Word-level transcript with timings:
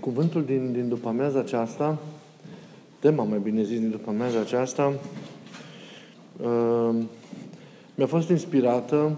Cuvântul 0.00 0.44
din, 0.44 0.72
din 0.72 0.88
după 0.88 1.08
amiaza 1.08 1.38
aceasta, 1.38 1.98
tema 2.98 3.24
mai 3.24 3.38
bine 3.38 3.62
zis 3.62 3.78
din 3.78 3.90
după 3.90 4.10
amiaza 4.10 4.40
aceasta, 4.40 4.92
uh, 6.42 6.94
mi-a 7.94 8.06
fost 8.06 8.28
inspirată 8.28 9.16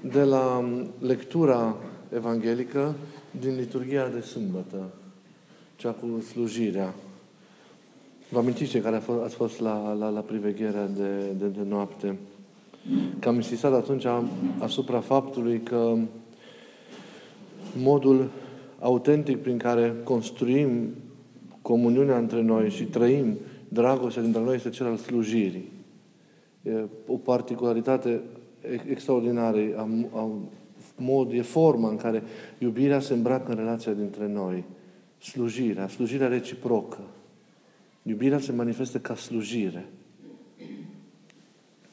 de 0.00 0.22
la 0.22 0.64
lectura 0.98 1.76
evanghelică 2.14 2.94
din 3.40 3.56
liturgia 3.56 4.08
de 4.08 4.20
sâmbătă, 4.20 4.92
cea 5.76 5.90
cu 5.90 6.20
slujirea. 6.20 6.94
Vă 8.28 8.38
amintiți 8.38 8.70
cei 8.70 8.80
care 8.80 9.02
ați 9.24 9.34
fost 9.34 9.60
la, 9.60 9.92
la, 9.92 10.08
la 10.08 10.20
privegherea 10.20 10.86
de, 10.86 11.18
de, 11.38 11.46
de 11.46 11.62
noapte? 11.68 12.18
Că 13.18 13.28
am 13.28 13.34
insistat 13.34 13.72
atunci 13.72 14.06
asupra 14.58 15.00
faptului 15.00 15.60
că 15.60 15.96
modul 17.76 18.30
autentic 18.84 19.36
prin 19.36 19.58
care 19.58 19.94
construim 20.02 20.94
comuniunea 21.62 22.18
între 22.18 22.42
noi 22.42 22.70
și 22.70 22.84
trăim 22.84 23.38
dragostea 23.68 24.22
dintre 24.22 24.40
noi 24.40 24.54
este 24.54 24.70
cel 24.70 24.86
al 24.86 24.96
slujirii. 24.96 25.72
E 26.62 26.84
o 27.06 27.16
particularitate 27.16 28.20
extraordinară 28.88 29.58
a, 29.76 29.88
a 30.20 30.30
mod, 30.96 31.32
e 31.32 31.42
forma 31.42 31.88
în 31.88 31.96
care 31.96 32.22
iubirea 32.58 33.00
se 33.00 33.12
îmbracă 33.12 33.50
în 33.50 33.56
relația 33.56 33.92
dintre 33.92 34.28
noi. 34.28 34.64
Slujirea, 35.18 35.88
slujirea 35.88 36.28
reciprocă. 36.28 37.00
Iubirea 38.02 38.38
se 38.38 38.52
manifestă 38.52 38.98
ca 38.98 39.14
slujire. 39.14 39.84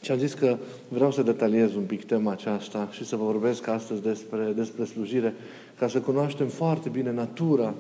Și 0.01 0.11
am 0.11 0.17
zis 0.17 0.33
că 0.33 0.57
vreau 0.87 1.11
să 1.11 1.21
detaliez 1.21 1.75
un 1.75 1.83
pic 1.83 2.05
tema 2.05 2.31
aceasta 2.31 2.89
și 2.91 3.05
să 3.05 3.15
vă 3.15 3.23
vorbesc 3.23 3.67
astăzi 3.67 4.01
despre, 4.01 4.51
despre 4.55 4.85
slujire, 4.85 5.33
ca 5.79 5.87
să 5.87 5.99
cunoaștem 5.99 6.47
foarte 6.47 6.89
bine 6.89 7.11
natura 7.11 7.73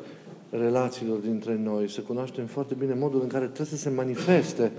relațiilor 0.49 1.17
dintre 1.17 1.55
noi, 1.55 1.89
să 1.89 2.01
cunoaștem 2.01 2.45
foarte 2.45 2.73
bine 2.73 2.93
modul 2.93 3.21
în 3.21 3.27
care 3.27 3.45
trebuie 3.45 3.67
să 3.67 3.77
se 3.77 3.89
manifeste 3.89 4.71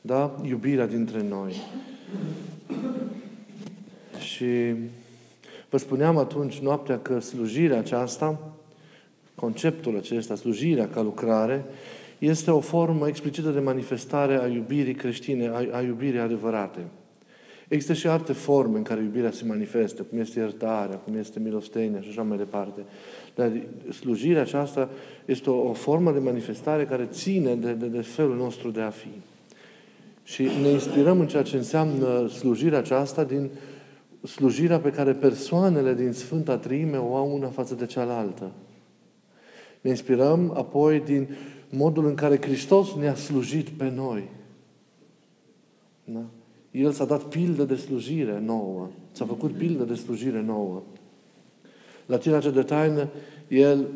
da, 0.00 0.40
iubirea 0.42 0.86
dintre 0.86 1.22
noi. 1.22 1.54
Și 4.18 4.74
vă 5.70 5.76
spuneam 5.76 6.16
atunci 6.16 6.58
noaptea 6.58 6.98
că 6.98 7.20
slujirea 7.20 7.78
aceasta, 7.78 8.52
conceptul 9.34 9.96
acesta, 9.96 10.34
slujirea 10.34 10.88
ca 10.88 11.02
lucrare, 11.02 11.64
este 12.26 12.50
o 12.50 12.60
formă 12.60 13.08
explicită 13.08 13.50
de 13.50 13.60
manifestare 13.60 14.42
a 14.42 14.46
iubirii 14.46 14.94
creștine, 14.94 15.48
a, 15.48 15.76
a 15.76 15.80
iubirii 15.80 16.18
adevărate. 16.18 16.80
Există 17.68 17.92
și 17.92 18.06
alte 18.06 18.32
forme 18.32 18.76
în 18.76 18.82
care 18.82 19.02
iubirea 19.02 19.30
se 19.30 19.44
manifestă, 19.44 20.02
cum 20.02 20.18
este 20.18 20.38
iertarea, 20.38 20.96
cum 20.96 21.16
este 21.16 21.38
milostenia 21.38 22.00
și 22.00 22.08
așa 22.08 22.22
mai 22.22 22.36
departe. 22.36 22.80
Dar 23.34 23.52
slujirea 23.90 24.40
aceasta 24.40 24.88
este 25.24 25.50
o, 25.50 25.68
o 25.68 25.72
formă 25.72 26.12
de 26.12 26.18
manifestare 26.18 26.84
care 26.84 27.08
ține 27.10 27.54
de, 27.54 27.72
de, 27.72 27.86
de 27.86 28.00
felul 28.00 28.36
nostru 28.36 28.70
de 28.70 28.80
a 28.80 28.90
fi. 28.90 29.08
Și 30.24 30.42
ne 30.62 30.68
inspirăm 30.68 31.20
în 31.20 31.26
ceea 31.26 31.42
ce 31.42 31.56
înseamnă 31.56 32.28
slujirea 32.28 32.78
aceasta 32.78 33.24
din 33.24 33.50
slujirea 34.22 34.78
pe 34.78 34.90
care 34.90 35.12
persoanele 35.12 35.94
din 35.94 36.12
Sfânta 36.12 36.56
Trime 36.56 36.96
o 36.96 37.16
au 37.16 37.34
una 37.34 37.48
față 37.48 37.74
de 37.74 37.86
cealaltă. 37.86 38.50
Ne 39.80 39.90
inspirăm 39.90 40.52
apoi 40.56 41.00
din 41.00 41.28
modul 41.74 42.06
în 42.06 42.14
care 42.14 42.40
Hristos 42.40 42.94
ne-a 42.94 43.14
slujit 43.14 43.68
pe 43.68 43.90
noi. 43.90 44.28
Da? 46.04 46.24
El 46.70 46.90
s-a 46.90 47.04
dat 47.04 47.22
pildă 47.22 47.64
de 47.64 47.74
slujire 47.74 48.40
nouă. 48.44 48.88
S-a 49.12 49.24
făcut 49.24 49.52
pildă 49.52 49.84
de 49.84 49.94
slujire 49.94 50.40
nouă. 50.40 50.82
La 52.06 52.16
cina 52.16 52.40
cea 52.40 52.50
de 52.50 52.62
taină, 52.62 53.08
El 53.48 53.88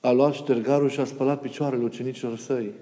a 0.00 0.10
luat 0.10 0.32
ștergarul 0.32 0.88
și 0.88 1.00
a 1.00 1.04
spălat 1.04 1.40
picioarele 1.40 1.84
ucenicilor 1.84 2.36
săi. 2.36 2.72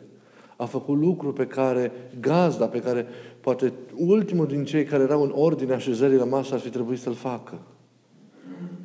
A 0.56 0.65
făcut 0.65 0.98
lucru 0.98 1.33
pe 1.33 1.47
care 1.47 1.93
gazda, 2.20 2.67
pe 2.69 2.81
care 2.81 3.06
poate 3.41 3.72
ultimul 3.97 4.47
din 4.47 4.65
cei 4.65 4.84
care 4.84 5.03
erau 5.03 5.22
în 5.22 5.32
ordine 5.34 5.72
așezării 5.72 6.19
la 6.19 6.25
masă 6.25 6.55
ar 6.55 6.61
fi 6.61 6.69
trebuit 6.69 6.99
să-l 6.99 7.15
facă. 7.15 7.59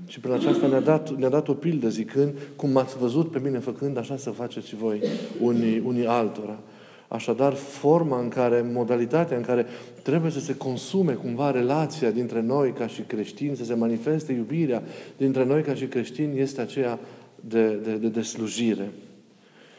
Și 0.07 0.19
prin 0.19 0.33
aceasta 0.33 0.67
ne-a 0.67 0.79
dat, 0.79 1.17
ne-a 1.17 1.29
dat 1.29 1.47
o 1.47 1.53
pildă 1.53 1.89
zicând, 1.89 2.33
cum 2.55 2.69
m-ați 2.69 2.97
văzut 2.97 3.31
pe 3.31 3.39
mine 3.39 3.59
făcând, 3.59 3.97
așa 3.97 4.17
să 4.17 4.29
faceți 4.29 4.67
și 4.67 4.75
voi 4.75 5.01
unii, 5.41 5.81
unii 5.85 6.05
altora. 6.05 6.59
Așadar, 7.07 7.53
forma 7.53 8.19
în 8.19 8.27
care, 8.27 8.65
modalitatea 8.73 9.37
în 9.37 9.43
care 9.43 9.65
trebuie 10.01 10.31
să 10.31 10.39
se 10.39 10.55
consume 10.55 11.13
cumva 11.13 11.51
relația 11.51 12.11
dintre 12.11 12.41
noi 12.41 12.71
ca 12.71 12.87
și 12.87 13.01
creștini, 13.01 13.55
să 13.55 13.63
se 13.63 13.73
manifeste 13.73 14.33
iubirea 14.33 14.83
dintre 15.17 15.45
noi 15.45 15.61
ca 15.61 15.73
și 15.73 15.85
creștini, 15.85 16.39
este 16.39 16.61
aceea 16.61 16.99
de, 17.35 17.67
de, 17.67 17.95
de, 17.95 18.07
de 18.07 18.21
slujire. 18.21 18.91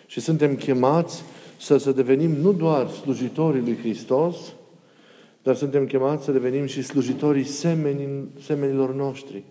Și 0.06 0.20
suntem 0.20 0.54
chemați 0.54 1.22
să, 1.60 1.76
să 1.76 1.92
devenim 1.92 2.30
nu 2.30 2.52
doar 2.52 2.88
slujitorii 2.88 3.60
lui 3.60 3.76
Hristos, 3.76 4.36
dar 5.42 5.54
suntem 5.54 5.86
chemați 5.86 6.24
să 6.24 6.32
devenim 6.32 6.66
și 6.66 6.82
slujitorii 6.82 7.44
semenii, 7.44 8.28
semenilor 8.40 8.94
noștri 8.94 9.42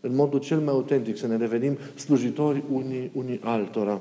în 0.00 0.14
modul 0.14 0.38
cel 0.38 0.58
mai 0.58 0.72
autentic, 0.72 1.16
să 1.16 1.26
ne 1.26 1.36
revenim 1.36 1.78
slujitori 1.94 2.62
unii, 2.72 3.10
unii 3.14 3.40
altora. 3.42 4.00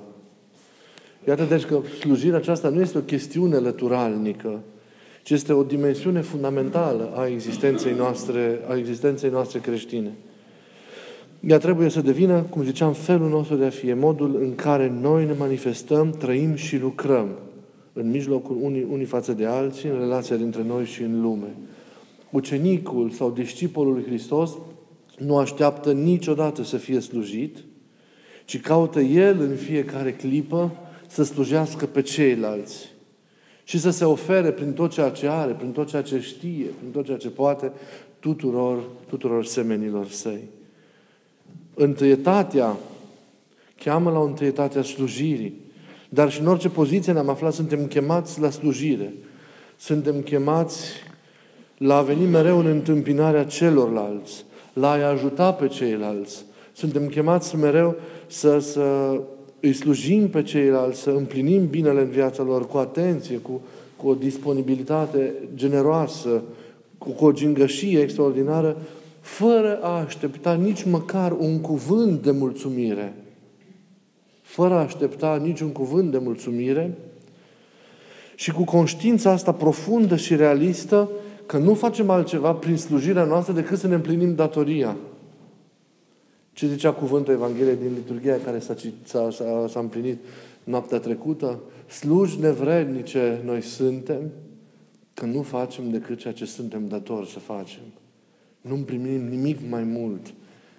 Iată 1.28 1.44
deci 1.44 1.66
că 1.66 1.80
slujirea 2.00 2.38
aceasta 2.38 2.70
nu 2.70 2.82
este 2.82 2.98
o 2.98 3.02
chestiune 3.02 3.58
lăturalnică, 3.58 4.60
ci 5.24 5.30
este 5.30 5.54
o 5.54 5.64
dimensiune 5.64 6.22
fundamentală 6.22 7.12
a 7.16 7.28
existenței 7.28 7.94
noastre, 7.94 8.60
a 8.68 8.78
existenței 8.78 9.30
noastre 9.30 9.60
creștine. 9.60 10.12
Ea 11.40 11.58
trebuie 11.58 11.90
să 11.90 12.02
devină, 12.02 12.42
cum 12.42 12.64
ziceam, 12.64 12.94
felul 12.94 13.30
nostru 13.30 13.56
de 13.56 13.66
a 13.66 13.70
fi, 13.70 13.94
modul 13.94 14.38
în 14.42 14.56
care 14.56 14.94
noi 15.02 15.26
ne 15.26 15.34
manifestăm, 15.38 16.10
trăim 16.10 16.56
și 16.56 16.78
lucrăm 16.78 17.28
în 17.94 18.10
mijlocul 18.10 18.58
unii, 18.62 18.88
unii 18.92 19.06
față 19.06 19.34
de 19.34 19.46
alții, 19.46 19.90
în 19.90 19.98
relația 20.00 20.36
dintre 20.36 20.64
noi 20.64 20.86
și 20.86 21.02
în 21.02 21.22
lume. 21.22 21.56
Ucenicul 22.32 23.10
sau 23.10 23.32
discipolul 23.32 23.94
lui 23.94 24.04
Hristos 24.04 24.58
nu 25.20 25.38
așteaptă 25.38 25.92
niciodată 25.92 26.64
să 26.64 26.78
fie 26.78 27.00
slujit, 27.00 27.58
ci 28.46 28.62
caută 28.62 29.00
El 29.00 29.42
în 29.42 29.56
fiecare 29.56 30.14
clipă 30.14 30.76
să 31.08 31.24
slujească 31.24 31.86
pe 31.86 32.02
ceilalți 32.02 32.90
și 33.64 33.80
să 33.80 33.90
se 33.90 34.06
ofere 34.06 34.52
prin 34.52 34.74
tot 34.74 34.92
ceea 34.92 35.10
ce 35.10 35.28
are, 35.28 35.52
prin 35.52 35.72
tot 35.72 35.88
ceea 35.88 36.02
ce 36.02 36.20
știe, 36.20 36.66
prin 36.80 36.92
tot 36.92 37.06
ceea 37.06 37.18
ce 37.18 37.30
poate, 37.30 37.72
tuturor, 38.20 38.84
tuturor 39.10 39.46
semenilor 39.46 40.08
săi. 40.08 40.44
Întâietatea 41.74 42.78
cheamă 43.76 44.12
la 44.12 44.20
o 44.20 44.26
întâietate 44.26 44.80
a 44.80 44.84
slujirii, 44.84 45.54
dar 46.10 46.32
și 46.32 46.40
în 46.40 46.48
orice 46.48 46.70
poziție 46.70 47.14
ne-am 47.14 47.30
aflat, 47.30 47.54
suntem 47.54 47.86
chemați 47.86 48.40
la 48.40 48.50
slujire. 48.50 49.14
Suntem 49.78 50.22
chemați 50.22 50.92
la 51.78 51.98
a 51.98 52.02
veni 52.02 52.26
mereu 52.26 52.60
în 52.60 52.66
întâmpinarea 52.66 53.46
celorlalți, 53.46 54.46
la 54.80 54.92
a 54.92 55.10
ajuta 55.10 55.54
pe 55.54 55.68
ceilalți. 55.68 56.46
Suntem 56.74 57.08
chemați 57.08 57.56
mereu 57.56 57.96
să, 58.28 58.60
să 58.60 59.20
îi 59.60 59.74
slujim 59.74 60.30
pe 60.30 60.44
ceilalți, 60.44 61.02
să 61.02 61.10
împlinim 61.10 61.68
binele 61.68 62.02
în 62.02 62.10
viața 62.10 62.44
lor 62.44 62.68
cu 62.68 62.78
atenție, 62.78 63.38
cu, 63.38 63.62
cu 63.96 64.08
o 64.08 64.14
disponibilitate 64.14 65.34
generoasă, 65.56 66.42
cu, 66.98 67.10
cu 67.10 67.26
o 67.26 67.32
gingășie 67.32 68.00
extraordinară, 68.00 68.78
fără 69.22 69.80
a 69.82 70.00
aștepta 70.00 70.54
nici 70.54 70.84
măcar 70.84 71.32
un 71.32 71.62
cuvânt 71.62 72.22
de 72.22 72.32
mulțumire. 72.32 73.14
Fără 74.42 74.74
a 74.74 74.84
aștepta 74.84 75.42
niciun 75.44 75.70
cuvânt 75.70 76.12
de 76.12 76.18
mulțumire 76.18 76.98
și 78.36 78.52
cu 78.52 78.64
conștiința 78.64 79.32
asta 79.32 79.52
profundă 79.52 80.16
și 80.16 80.36
realistă 80.36 81.10
că 81.50 81.58
nu 81.58 81.74
facem 81.74 82.10
altceva 82.10 82.54
prin 82.54 82.78
slujirea 82.78 83.24
noastră 83.24 83.54
decât 83.54 83.78
să 83.78 83.88
ne 83.88 83.96
împlinim 83.96 84.36
datoria. 84.36 84.96
Ce 86.54 86.68
zicea 86.68 86.92
cuvântul 86.92 87.34
Evangheliei 87.34 87.76
din 87.76 87.94
liturgia 87.94 88.38
care 88.44 88.60
s-a, 88.60 88.76
s-a, 89.04 89.30
s-a, 89.32 89.66
s-a 89.70 89.80
împlinit 89.80 90.18
noaptea 90.64 91.00
trecută? 91.00 91.60
Sluji 91.88 92.40
nevrednice 92.40 93.42
noi 93.46 93.62
suntem 93.62 94.32
că 95.14 95.26
nu 95.26 95.42
facem 95.42 95.90
decât 95.90 96.18
ceea 96.18 96.34
ce 96.34 96.46
suntem 96.46 96.88
datori 96.88 97.30
să 97.30 97.40
facem. 97.40 97.84
Nu 98.62 98.76
primim 98.76 99.28
nimic 99.28 99.58
mai 99.70 99.84
mult 99.84 100.34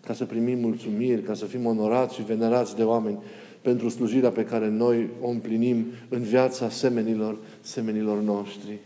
ca 0.06 0.12
să 0.14 0.25
primim 0.25 0.58
mulțumiri, 0.58 1.23
ca 1.23 1.34
să 1.34 1.44
fim 1.44 1.66
onorați 1.66 2.14
și 2.14 2.23
venerați 2.23 2.76
de 2.76 2.82
oameni 2.82 3.19
pentru 3.61 3.88
slujirea 3.88 4.31
pe 4.31 4.44
care 4.44 4.69
noi 4.69 5.08
o 5.20 5.28
împlinim 5.28 5.84
în 6.08 6.23
viața 6.23 6.69
semenilor, 6.69 7.38
semenilor 7.61 8.20
noștri. 8.20 8.78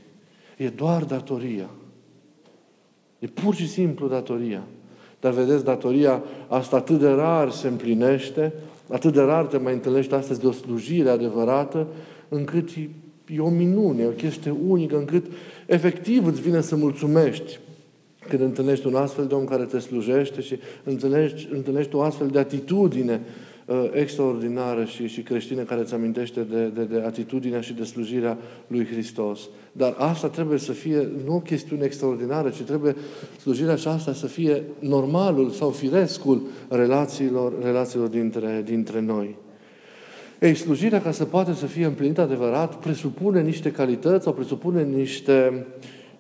E 0.57 0.69
doar 0.69 1.05
datoria. 1.05 1.71
E 3.19 3.27
pur 3.27 3.55
și 3.55 3.69
simplu 3.69 4.09
datoria. 4.09 4.63
Dar 5.21 5.33
vedeți, 5.33 5.65
datoria 5.65 6.23
asta 6.49 6.77
atât 6.77 6.99
de 6.99 7.09
rar 7.09 7.51
se 7.51 7.69
împlinește, 7.69 8.53
atât 8.89 9.13
de 9.13 9.21
rar 9.21 9.47
te 9.47 9.57
mai 9.57 9.73
întâlnești 9.73 10.15
astăzi 10.15 10.41
de 10.41 10.47
o 10.47 10.53
slujire 10.53 11.09
adevărată, 11.09 11.87
încât 12.29 12.69
e, 12.69 12.89
e 13.35 13.41
o 13.41 13.49
minune, 13.49 14.03
e 14.03 14.07
o 14.07 14.11
chestie 14.11 14.57
unică, 14.67 14.97
încât 14.97 15.27
efectiv 15.67 16.27
îți 16.27 16.41
vine 16.41 16.61
să 16.61 16.77
mulțumești 16.77 17.59
când 18.29 18.43
întâlnești 18.43 18.87
un 18.87 18.95
astfel 18.95 19.27
de 19.27 19.35
om 19.35 19.45
care 19.45 19.65
te 19.65 19.79
slujește 19.79 20.41
și 20.41 20.59
întâlnești, 20.85 21.49
întâlnești 21.53 21.95
o 21.95 22.03
astfel 22.03 22.29
de 22.29 22.39
atitudine 22.39 23.21
uh, 23.67 23.91
extraordinară 23.93 24.85
și, 24.85 25.07
și 25.07 25.23
creștină 25.23 25.63
care 25.63 25.81
îți 25.81 25.95
amintește 25.95 26.41
de, 26.41 26.65
de, 26.67 26.85
de 26.85 27.03
atitudinea 27.07 27.61
și 27.61 27.73
de 27.73 27.85
slujirea 27.85 28.39
lui 28.67 28.87
Hristos. 28.87 29.41
Dar 29.73 29.95
asta 29.99 30.29
trebuie 30.29 30.59
să 30.59 30.73
fie 30.73 31.09
nu 31.25 31.35
o 31.35 31.41
chestiune 31.41 31.85
extraordinară, 31.85 32.49
ci 32.49 32.61
trebuie 32.63 32.97
slujirea 33.41 33.73
aceasta 33.73 34.13
să 34.13 34.27
fie 34.27 34.63
normalul 34.79 35.51
sau 35.51 35.71
firescul 35.71 36.43
relațiilor, 36.69 37.53
relațiilor 37.63 38.09
dintre, 38.09 38.63
dintre 38.65 39.01
noi. 39.01 39.37
Ei, 40.41 40.55
slujirea, 40.55 41.01
ca 41.01 41.11
să 41.11 41.25
poată 41.25 41.53
să 41.53 41.67
fie 41.67 41.85
împlinită 41.85 42.21
adevărat, 42.21 42.79
presupune 42.79 43.43
niște 43.43 43.71
calități 43.71 44.25
sau 44.25 44.33
presupune 44.33 44.83
niște, 44.83 45.67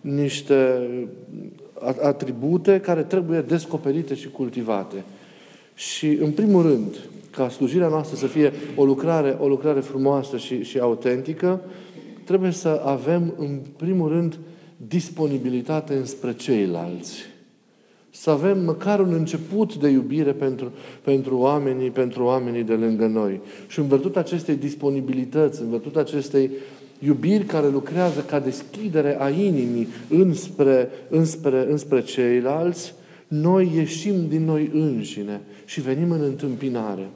niște 0.01 0.89
atribute 2.03 2.81
care 2.81 3.03
trebuie 3.03 3.41
descoperite 3.41 4.15
și 4.15 4.29
cultivate. 4.31 5.05
Și, 5.75 6.07
în 6.07 6.31
primul 6.31 6.63
rând, 6.63 6.97
ca 7.35 7.49
slujirea 7.49 7.89
noastră 7.89 8.17
să 8.17 8.27
fie 8.27 8.53
o 8.77 8.85
lucrare, 8.85 9.37
o 9.41 9.49
lucrare 9.49 9.81
frumoasă 9.81 10.37
și, 10.37 10.63
și 10.63 10.79
autentică, 10.79 11.61
trebuie 12.25 12.51
să 12.51 12.83
avem, 12.85 13.35
în 13.37 13.61
primul 13.77 14.09
rând, 14.09 14.39
disponibilitate 14.77 15.95
înspre 15.95 16.35
ceilalți. 16.35 17.33
Să 18.11 18.31
avem 18.31 18.65
măcar 18.65 19.01
un 19.01 19.13
început 19.13 19.77
de 19.77 19.89
iubire 19.89 20.33
pentru, 20.33 20.73
pentru, 21.03 21.39
oamenii, 21.39 21.91
pentru 21.91 22.25
oamenii 22.25 22.63
de 22.63 22.75
lângă 22.75 23.07
noi. 23.07 23.41
Și 23.67 23.79
în 23.79 23.87
virtutea 23.87 24.21
acestei 24.21 24.55
disponibilități, 24.55 25.63
în 25.63 25.71
virtutea 25.71 26.01
acestei 26.01 26.51
iubiri 26.99 27.45
care 27.45 27.69
lucrează 27.69 28.21
ca 28.21 28.41
deschidere 28.41 29.21
a 29.21 29.29
inimii 29.29 29.89
înspre, 30.09 30.89
înspre, 31.09 31.67
înspre 31.71 32.03
ceilalți, 32.03 32.95
noi 33.29 33.73
ieșim 33.75 34.29
din 34.29 34.45
noi 34.45 34.71
înșine 34.73 35.41
și 35.65 35.81
venim 35.81 36.11
în 36.11 36.23
întâmpinare. 36.23 37.09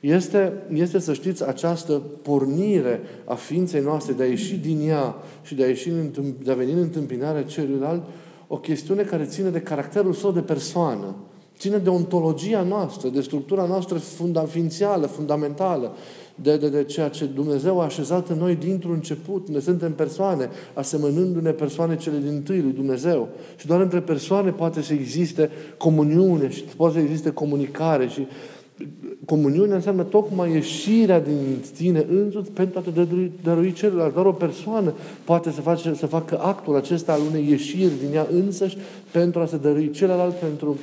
Este, 0.00 0.52
este, 0.72 0.98
să 0.98 1.12
știți, 1.12 1.48
această 1.48 2.02
pornire 2.22 3.00
a 3.24 3.34
ființei 3.34 3.80
noastre 3.80 4.12
de 4.12 4.22
a 4.22 4.26
ieși 4.26 4.56
din 4.56 4.88
ea 4.88 5.14
și 5.42 5.54
de 5.54 5.62
a, 5.62 5.66
ieși 5.66 5.88
în, 5.88 6.10
de 6.42 6.50
a 6.50 6.54
veni 6.54 6.72
în 6.72 6.78
întâmpinarea 6.78 7.44
celuilalt, 7.44 8.02
o 8.46 8.56
chestiune 8.56 9.02
care 9.02 9.24
ține 9.24 9.48
de 9.48 9.60
caracterul 9.60 10.12
său 10.12 10.32
de 10.32 10.40
persoană. 10.40 11.14
Ține 11.58 11.76
de 11.76 11.88
ontologia 11.88 12.62
noastră, 12.62 13.08
de 13.08 13.20
structura 13.20 13.64
noastră 13.66 13.98
fundamentală, 13.98 15.06
fundamentală, 15.06 15.92
de, 16.34 16.56
de, 16.56 16.68
de 16.68 16.84
ceea 16.84 17.08
ce 17.08 17.24
Dumnezeu 17.24 17.80
a 17.80 17.84
așezat 17.84 18.28
în 18.28 18.38
noi 18.38 18.54
dintr-un 18.54 18.92
început. 18.92 19.48
Ne 19.48 19.58
suntem 19.58 19.92
persoane, 19.94 20.48
asemănându-ne 20.74 21.50
persoane 21.50 21.96
cele 21.96 22.18
din 22.18 22.42
tâi 22.42 22.60
lui 22.60 22.72
Dumnezeu. 22.72 23.28
Și 23.56 23.66
doar 23.66 23.80
între 23.80 24.00
persoane 24.00 24.50
poate 24.50 24.82
să 24.82 24.92
existe 24.92 25.50
comuniune 25.76 26.50
și 26.50 26.62
poate 26.62 26.94
să 26.94 27.00
existe 27.00 27.30
comunicare 27.30 28.08
și 28.08 28.26
comuniunea 29.24 29.74
înseamnă 29.74 30.02
tocmai 30.02 30.52
ieșirea 30.52 31.20
din 31.20 31.36
tine 31.76 32.06
însuți 32.10 32.50
pentru 32.50 32.78
a 32.78 32.82
te 32.82 32.90
dărui, 32.90 33.32
dărui 33.42 33.72
celălalt. 33.72 34.14
Doar 34.14 34.26
o 34.26 34.32
persoană 34.32 34.92
poate 35.24 35.50
să, 35.50 35.60
face, 35.60 35.94
să 35.94 36.06
facă 36.06 36.38
actul 36.42 36.76
acesta 36.76 37.12
al 37.12 37.20
unei 37.30 37.48
ieșiri 37.48 37.92
din 38.04 38.14
ea 38.14 38.26
însăși 38.32 38.76
pentru 39.10 39.40
a 39.40 39.46
se 39.46 39.56
dărui 39.56 39.90
celălalt, 39.90 40.34
pentru 40.34 40.78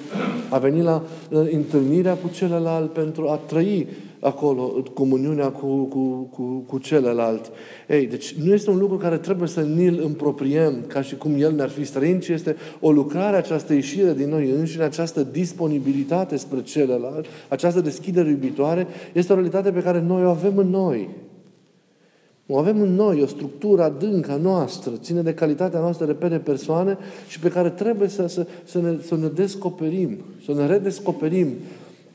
a 0.49 0.57
veni 0.57 0.81
la 0.81 1.03
întâlnirea 1.29 2.13
cu 2.13 2.29
celălalt, 2.33 2.91
pentru 2.91 3.27
a 3.27 3.35
trăi 3.35 3.87
acolo 4.19 4.83
comuniunea 4.93 5.49
cu, 5.49 5.83
cu, 5.83 6.29
cu, 6.33 6.63
cu 6.67 6.77
celălalt. 6.77 7.51
Ei, 7.87 8.05
deci 8.05 8.33
nu 8.33 8.53
este 8.53 8.69
un 8.69 8.77
lucru 8.77 8.97
care 8.97 9.17
trebuie 9.17 9.47
să 9.47 9.61
ni-l 9.61 10.01
împropriem 10.03 10.83
ca 10.87 11.01
și 11.01 11.15
cum 11.15 11.33
el 11.37 11.53
ne-ar 11.53 11.69
fi 11.69 11.83
străin, 11.83 12.19
ci 12.19 12.27
este 12.27 12.55
o 12.79 12.91
lucrare, 12.91 13.37
această 13.37 13.73
ieșire 13.73 14.13
din 14.13 14.29
noi 14.29 14.49
înșine, 14.49 14.83
această 14.83 15.23
disponibilitate 15.23 16.35
spre 16.35 16.61
celălalt, 16.61 17.25
această 17.47 17.81
deschidere 17.81 18.29
iubitoare, 18.29 18.87
este 19.13 19.31
o 19.31 19.35
realitate 19.35 19.71
pe 19.71 19.83
care 19.83 20.01
noi 20.01 20.25
o 20.25 20.29
avem 20.29 20.57
în 20.57 20.69
noi. 20.69 21.09
O 22.49 22.57
avem 22.57 22.81
în 22.81 22.95
noi, 22.95 23.21
o 23.21 23.25
structură 23.25 23.83
adâncă 23.83 24.31
a 24.31 24.35
noastră, 24.35 24.91
ține 25.01 25.21
de 25.21 25.33
calitatea 25.33 25.79
noastră, 25.79 26.05
repede 26.05 26.37
persoane 26.37 26.97
și 27.27 27.39
pe 27.39 27.49
care 27.49 27.69
trebuie 27.69 28.07
să, 28.07 28.27
să, 28.27 28.47
să, 28.63 28.79
ne, 28.81 28.97
să 29.01 29.15
ne 29.15 29.27
descoperim, 29.27 30.17
să 30.45 30.53
ne 30.53 30.65
redescoperim 30.65 31.47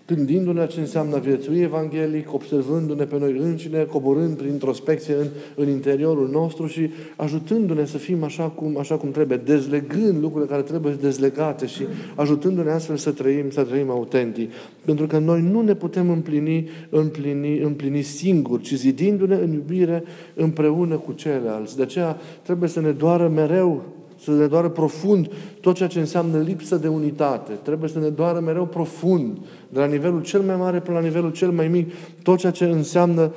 gândindu-ne 0.07 0.61
la 0.61 0.67
ce 0.67 0.81
înseamnă 0.81 1.19
viețui 1.19 1.61
evanghelic, 1.61 2.35
observându-ne 2.35 3.05
pe 3.05 3.19
noi 3.19 3.37
înșine, 3.39 3.83
coborând 3.83 4.37
prin 4.37 4.51
introspecție 4.51 5.15
în, 5.15 5.27
în 5.55 5.69
interiorul 5.69 6.29
nostru 6.29 6.67
și 6.67 6.91
ajutându-ne 7.17 7.85
să 7.85 7.99
fim 7.99 8.23
așa 8.23 8.43
cum, 8.43 8.79
așa 8.79 8.95
cum 8.95 9.11
trebuie, 9.11 9.41
dezlegând 9.45 10.21
lucrurile 10.21 10.51
care 10.51 10.63
trebuie 10.63 10.97
dezlegate 11.01 11.67
și 11.67 11.83
ajutându-ne 12.15 12.71
astfel 12.71 12.97
să 12.97 13.11
trăim, 13.11 13.51
să 13.51 13.63
trăim 13.63 13.91
autentic. 13.91 14.51
Pentru 14.85 15.07
că 15.07 15.19
noi 15.19 15.41
nu 15.41 15.61
ne 15.61 15.75
putem 15.75 16.11
împlini, 16.11 16.69
împlini, 16.89 17.59
împlini 17.59 18.03
singuri, 18.03 18.63
ci 18.63 18.75
zidindu-ne 18.75 19.35
în 19.35 19.53
iubire 19.53 20.05
împreună 20.35 20.97
cu 20.97 21.13
ceilalți. 21.13 21.77
De 21.77 21.83
aceea 21.83 22.17
trebuie 22.43 22.69
să 22.69 22.81
ne 22.81 22.91
doară 22.91 23.29
mereu 23.29 23.83
să 24.25 24.31
ne 24.31 24.47
doară 24.47 24.69
profund 24.69 25.31
tot 25.61 25.75
ceea 25.75 25.89
ce 25.89 25.99
înseamnă 25.99 26.39
lipsă 26.39 26.77
de 26.77 26.89
unitate. 26.89 27.53
Trebuie 27.53 27.89
să 27.89 27.99
ne 27.99 28.09
doară 28.09 28.41
mereu 28.41 28.67
profund, 28.67 29.39
de 29.69 29.79
la 29.79 29.87
nivelul 29.87 30.23
cel 30.23 30.41
mai 30.41 30.57
mare 30.57 30.81
până 30.81 30.99
la 30.99 31.05
nivelul 31.05 31.33
cel 31.33 31.51
mai 31.51 31.69
mic, 31.69 31.93
tot 32.23 32.39
ceea 32.39 32.53
ce 32.53 32.65
înseamnă 32.65 33.33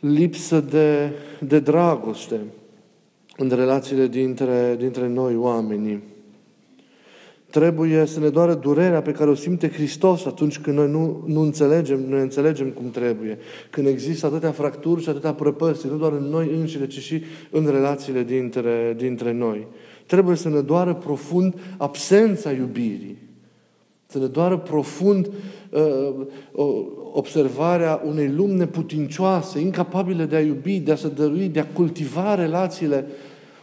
lipsă 0.00 0.60
de, 0.60 1.10
de 1.40 1.58
dragoste 1.58 2.40
în 3.36 3.48
relațiile 3.48 4.06
dintre, 4.06 4.76
dintre 4.78 5.08
noi, 5.08 5.36
oamenii. 5.36 6.02
Trebuie 7.52 8.06
să 8.06 8.20
ne 8.20 8.28
doară 8.28 8.54
durerea 8.54 9.02
pe 9.02 9.12
care 9.12 9.30
o 9.30 9.34
simte 9.34 9.68
Hristos 9.68 10.24
atunci 10.24 10.58
când 10.58 10.76
noi 10.76 10.90
nu, 10.90 11.24
nu 11.26 11.40
înțelegem, 11.40 12.00
nu 12.08 12.20
înțelegem 12.20 12.68
cum 12.68 12.90
trebuie. 12.90 13.38
Când 13.70 13.86
există 13.86 14.26
atâtea 14.26 14.50
fracturi 14.50 15.02
și 15.02 15.08
atâtea 15.08 15.32
prăpăstii, 15.32 15.88
nu 15.88 15.96
doar 15.96 16.12
în 16.12 16.24
noi 16.24 16.50
înșine, 16.58 16.86
ci 16.86 16.98
și 16.98 17.22
în 17.50 17.66
relațiile 17.70 18.22
dintre, 18.22 18.94
dintre 18.96 19.32
noi. 19.32 19.66
Trebuie 20.06 20.36
să 20.36 20.48
ne 20.48 20.60
doară 20.60 20.94
profund 20.94 21.54
absența 21.76 22.52
iubirii. 22.52 23.16
Să 24.06 24.18
ne 24.18 24.26
doară 24.26 24.58
profund 24.58 25.30
uh, 25.70 26.14
observarea 27.12 28.02
unei 28.06 28.28
lumi 28.28 28.54
neputincioase, 28.54 29.60
incapabile 29.60 30.24
de 30.24 30.36
a 30.36 30.40
iubi, 30.40 30.78
de 30.78 30.92
a 30.92 30.96
se 30.96 31.08
dărui, 31.08 31.48
de 31.48 31.60
a 31.60 31.66
cultiva 31.66 32.34
relațiile 32.34 33.06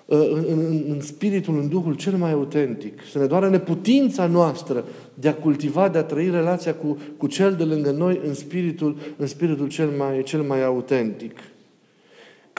uh, 0.06 0.30
în, 0.32 0.44
în, 0.50 0.84
în 0.90 1.02
spiritul, 1.02 1.60
în 1.60 1.70
Duhul 1.70 1.96
cel 1.96 2.14
mai 2.14 2.32
autentic. 2.32 3.00
Să 3.12 3.20
ne 3.20 3.26
doară 3.26 3.50
neputința 3.50 4.28
noastră 4.28 4.86
de 5.14 5.28
a 5.28 5.36
cultiva, 5.36 5.90
de 5.90 5.98
a 5.98 6.04
trăi 6.04 6.30
relația 6.30 6.74
cu, 6.74 6.98
cu 7.18 7.28
cel 7.28 7.54
de 7.54 7.64
lângă 7.64 7.92
noi 7.92 8.22
în 8.26 8.34
spiritul, 8.34 8.98
în 9.18 9.28
spiritul 9.28 9.68
cel, 9.68 9.90
mai, 9.98 10.24
cel 10.24 10.42
mai 10.42 10.64
autentic. 10.64 11.40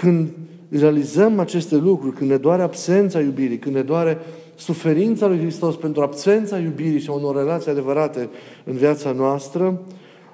Când 0.01 0.29
realizăm 0.69 1.39
aceste 1.39 1.77
lucruri, 1.77 2.17
când 2.17 2.31
ne 2.31 2.37
doare 2.37 2.63
absența 2.63 3.21
iubirii, 3.21 3.59
când 3.59 3.75
ne 3.75 3.83
doare 3.83 4.19
suferința 4.55 5.27
lui 5.27 5.39
Hristos 5.39 5.77
pentru 5.77 6.03
absența 6.03 6.59
iubirii 6.59 7.01
și 7.01 7.09
a 7.11 7.13
unor 7.13 7.37
relații 7.37 7.71
adevărate 7.71 8.29
în 8.65 8.77
viața 8.77 9.13
noastră, 9.13 9.81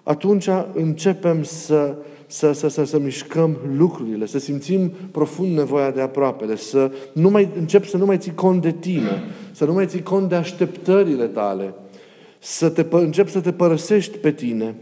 atunci 0.02 0.48
începem 0.74 1.42
să, 1.42 1.94
să, 2.26 2.52
să, 2.52 2.68
să, 2.68 2.84
să 2.84 2.98
mișcăm 2.98 3.56
lucrurile, 3.76 4.26
să 4.26 4.38
simțim 4.38 4.92
profund 5.10 5.56
nevoia 5.56 5.90
de 5.90 6.00
aproapele, 6.00 6.56
să 6.56 6.90
nu 7.12 7.30
mai, 7.30 7.48
încep 7.58 7.84
să 7.84 7.96
nu 7.96 8.06
mai 8.06 8.18
ții 8.18 8.34
cont 8.34 8.62
de 8.62 8.70
tine, 8.70 9.22
să 9.52 9.64
nu 9.64 9.72
mai 9.72 9.86
ții 9.86 10.02
cont 10.02 10.28
de 10.28 10.34
așteptările 10.34 11.24
tale, 11.24 11.74
să 12.38 12.68
te, 12.68 12.86
încep 12.90 13.28
să 13.28 13.40
te 13.40 13.52
părăsești 13.52 14.16
pe 14.16 14.32
tine, 14.32 14.74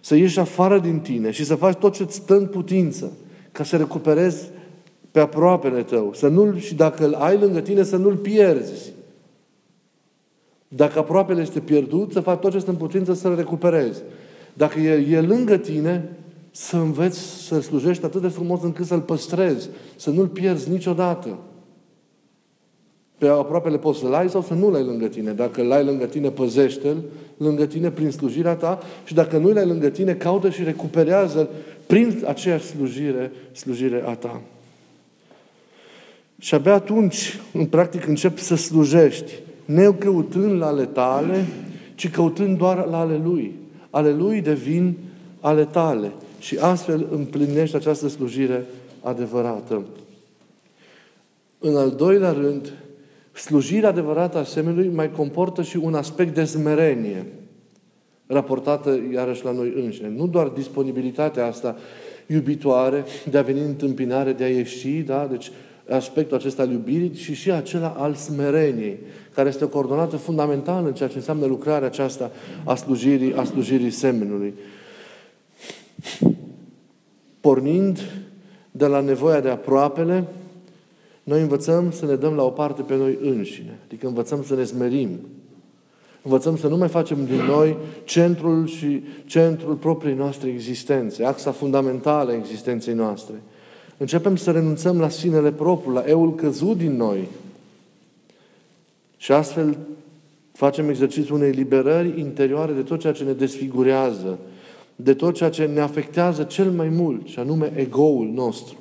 să 0.00 0.16
ieși 0.16 0.38
afară 0.38 0.78
din 0.78 0.98
tine 0.98 1.30
și 1.30 1.44
să 1.44 1.54
faci 1.54 1.76
tot 1.76 1.92
ce 1.92 2.02
îți 2.02 2.14
stă 2.14 2.36
în 2.36 2.46
putință 2.46 3.12
ca 3.52 3.64
să 3.64 3.76
recuperezi 3.76 4.48
pe 5.10 5.20
aproapele 5.20 5.82
tău. 5.82 6.12
Să 6.14 6.28
nu 6.28 6.58
și 6.58 6.74
dacă 6.74 7.04
îl 7.04 7.14
ai 7.14 7.38
lângă 7.38 7.60
tine, 7.60 7.82
să 7.82 7.96
nu-l 7.96 8.16
pierzi. 8.16 8.92
Dacă 10.68 10.98
aproapele 10.98 11.40
este 11.40 11.60
pierdut, 11.60 12.12
să 12.12 12.20
faci 12.20 12.38
tot 12.38 12.50
ce 12.50 12.56
este 12.56 12.70
în 12.70 12.76
putință 12.76 13.14
să-l 13.14 13.36
recuperezi. 13.36 14.02
Dacă 14.52 14.78
e, 14.78 15.16
e 15.16 15.20
lângă 15.20 15.56
tine, 15.56 16.16
să 16.50 16.76
înveți 16.76 17.18
să 17.46 17.60
slujești 17.60 18.04
atât 18.04 18.20
de 18.20 18.28
frumos 18.28 18.62
încât 18.62 18.86
să-l 18.86 19.00
păstrezi, 19.00 19.68
să 19.96 20.10
nu-l 20.10 20.28
pierzi 20.28 20.70
niciodată. 20.70 21.38
Pe 23.20 23.28
aproapele 23.28 23.78
poți 23.78 23.98
să-l 23.98 24.14
ai 24.14 24.28
sau 24.28 24.42
să 24.42 24.54
nu-l 24.54 24.74
ai 24.74 24.84
lângă 24.84 25.06
tine. 25.06 25.32
Dacă 25.32 25.62
l 25.62 25.70
ai 25.70 25.84
lângă 25.84 26.04
tine, 26.06 26.30
păzește-l 26.30 26.96
lângă 27.36 27.66
tine 27.66 27.90
prin 27.90 28.10
slujirea 28.10 28.54
ta 28.54 28.78
și 29.04 29.14
dacă 29.14 29.36
nu 29.36 29.48
l 29.48 29.56
ai 29.56 29.66
lângă 29.66 29.88
tine, 29.88 30.14
caută 30.14 30.50
și 30.50 30.64
recuperează-l 30.64 31.48
prin 31.86 32.22
aceeași 32.26 32.64
slujire, 32.64 33.32
slujire 33.52 34.02
a 34.06 34.14
ta. 34.14 34.40
Și 36.38 36.54
abia 36.54 36.74
atunci, 36.74 37.40
în 37.52 37.66
practic, 37.66 38.06
începi 38.06 38.40
să 38.40 38.54
slujești, 38.54 39.32
ne 39.64 39.92
căutând 39.92 40.60
la 40.60 40.66
ale 40.66 40.84
tale, 40.84 41.46
ci 41.94 42.10
căutând 42.10 42.58
doar 42.58 42.86
la 42.86 42.98
ale 42.98 43.20
Lui. 43.24 43.54
Ale 43.90 44.12
Lui 44.12 44.40
devin 44.40 44.96
ale 45.40 45.64
tale. 45.64 46.12
Și 46.38 46.56
astfel 46.56 47.06
împlinești 47.10 47.76
această 47.76 48.08
slujire 48.08 48.66
adevărată. 49.02 49.82
În 51.58 51.76
al 51.76 51.90
doilea 51.90 52.32
rând, 52.32 52.72
slujirea 53.40 53.88
adevărată 53.88 54.38
a 54.38 54.44
semelui 54.44 54.88
mai 54.88 55.10
comportă 55.10 55.62
și 55.62 55.76
un 55.76 55.94
aspect 55.94 56.34
de 56.34 56.44
smerenie. 56.44 57.26
raportată 58.26 58.98
iarăși 59.12 59.44
la 59.44 59.52
noi 59.52 59.72
înșine. 59.76 60.08
Nu 60.16 60.26
doar 60.26 60.46
disponibilitatea 60.46 61.46
asta 61.46 61.76
iubitoare 62.26 63.04
de 63.30 63.38
a 63.38 63.42
veni 63.42 63.60
în 63.60 63.66
întâmpinare, 63.66 64.32
de 64.32 64.44
a 64.44 64.48
ieși, 64.48 64.88
da? 64.88 65.26
Deci 65.30 65.50
aspectul 65.88 66.36
acesta 66.36 66.62
al 66.62 66.70
iubirii 66.70 67.14
și 67.14 67.34
și 67.34 67.50
acela 67.50 67.88
al 67.98 68.14
smereniei, 68.14 68.98
care 69.34 69.48
este 69.48 69.64
o 69.64 69.68
coordonată 69.68 70.16
fundamentală 70.16 70.86
în 70.86 70.94
ceea 70.94 71.08
ce 71.08 71.16
înseamnă 71.16 71.46
lucrarea 71.46 71.86
aceasta 71.86 72.30
a 72.64 72.74
slujirii, 72.74 73.34
a 73.34 73.44
slujirii 73.44 73.90
semenului. 73.90 74.54
Pornind 77.40 77.98
de 78.70 78.86
la 78.86 79.00
nevoia 79.00 79.40
de 79.40 79.48
aproapele, 79.48 80.24
noi 81.30 81.40
învățăm 81.40 81.90
să 81.90 82.06
ne 82.06 82.14
dăm 82.14 82.34
la 82.34 82.42
o 82.42 82.48
parte 82.48 82.82
pe 82.82 82.96
noi 82.96 83.18
înșine. 83.22 83.78
Adică 83.86 84.06
învățăm 84.06 84.42
să 84.42 84.54
ne 84.54 84.64
smerim. 84.64 85.08
Învățăm 86.22 86.56
să 86.56 86.68
nu 86.68 86.76
mai 86.76 86.88
facem 86.88 87.24
din 87.24 87.44
noi 87.46 87.76
centrul 88.04 88.66
și 88.66 89.02
centrul 89.24 89.74
propriei 89.74 90.14
noastre 90.14 90.48
existențe, 90.48 91.24
axa 91.24 91.52
fundamentală 91.52 92.30
a 92.30 92.34
existenței 92.34 92.94
noastre. 92.94 93.34
Începem 93.96 94.36
să 94.36 94.50
renunțăm 94.50 95.00
la 95.00 95.08
sinele 95.08 95.52
propriu, 95.52 95.92
la 95.92 96.02
eul 96.06 96.34
căzut 96.34 96.76
din 96.76 96.96
noi. 96.96 97.28
Și 99.16 99.32
astfel 99.32 99.76
facem 100.52 100.88
exercițiul 100.88 101.36
unei 101.36 101.50
liberări 101.50 102.20
interioare 102.20 102.72
de 102.72 102.82
tot 102.82 103.00
ceea 103.00 103.12
ce 103.12 103.24
ne 103.24 103.32
desfigurează, 103.32 104.38
de 104.96 105.14
tot 105.14 105.34
ceea 105.34 105.50
ce 105.50 105.64
ne 105.64 105.80
afectează 105.80 106.42
cel 106.42 106.70
mai 106.70 106.88
mult, 106.88 107.26
și 107.26 107.38
anume 107.38 107.72
egoul 107.74 108.30
nostru. 108.34 108.79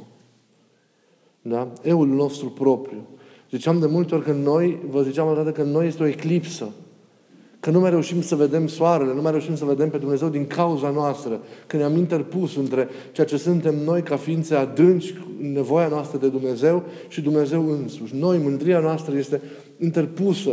Da? 1.50 1.68
Eul 1.82 2.08
nostru 2.08 2.50
propriu. 2.50 3.02
Ziceam 3.52 3.80
de 3.80 3.86
multe 3.86 4.16
ori 4.16 4.24
că 4.24 4.32
noi, 4.32 4.80
vă 4.90 5.02
ziceam 5.02 5.28
odată 5.28 5.52
că 5.52 5.64
noi 5.64 5.88
este 5.88 6.04
o 6.04 6.08
eclipsă. 6.08 6.68
Că 7.60 7.70
nu 7.70 7.80
mai 7.80 7.90
reușim 7.90 8.22
să 8.22 8.36
vedem 8.36 8.68
soarele, 8.68 9.14
nu 9.14 9.22
mai 9.22 9.32
reușim 9.32 9.56
să 9.56 9.66
vedem 9.66 9.90
pe 9.90 9.98
Dumnezeu 9.98 10.30
din 10.30 10.48
cauza 10.48 10.90
noastră. 10.90 11.40
Că 11.68 11.78
ne-am 11.78 11.98
interpus 11.98 12.56
între 12.56 12.88
ceea 13.12 13.28
ce 13.28 13.38
suntem 13.38 13.76
noi 13.84 14.02
ca 14.02 14.16
ființe 14.16 14.56
adânci, 14.56 15.14
nevoia 15.42 15.88
noastră 15.88 16.18
de 16.18 16.28
Dumnezeu 16.28 16.84
și 17.08 17.22
Dumnezeu 17.22 17.72
însuși. 17.72 18.16
Noi, 18.16 18.38
mândria 18.38 18.80
noastră 18.80 19.18
este 19.18 19.42
interpusă. 19.80 20.52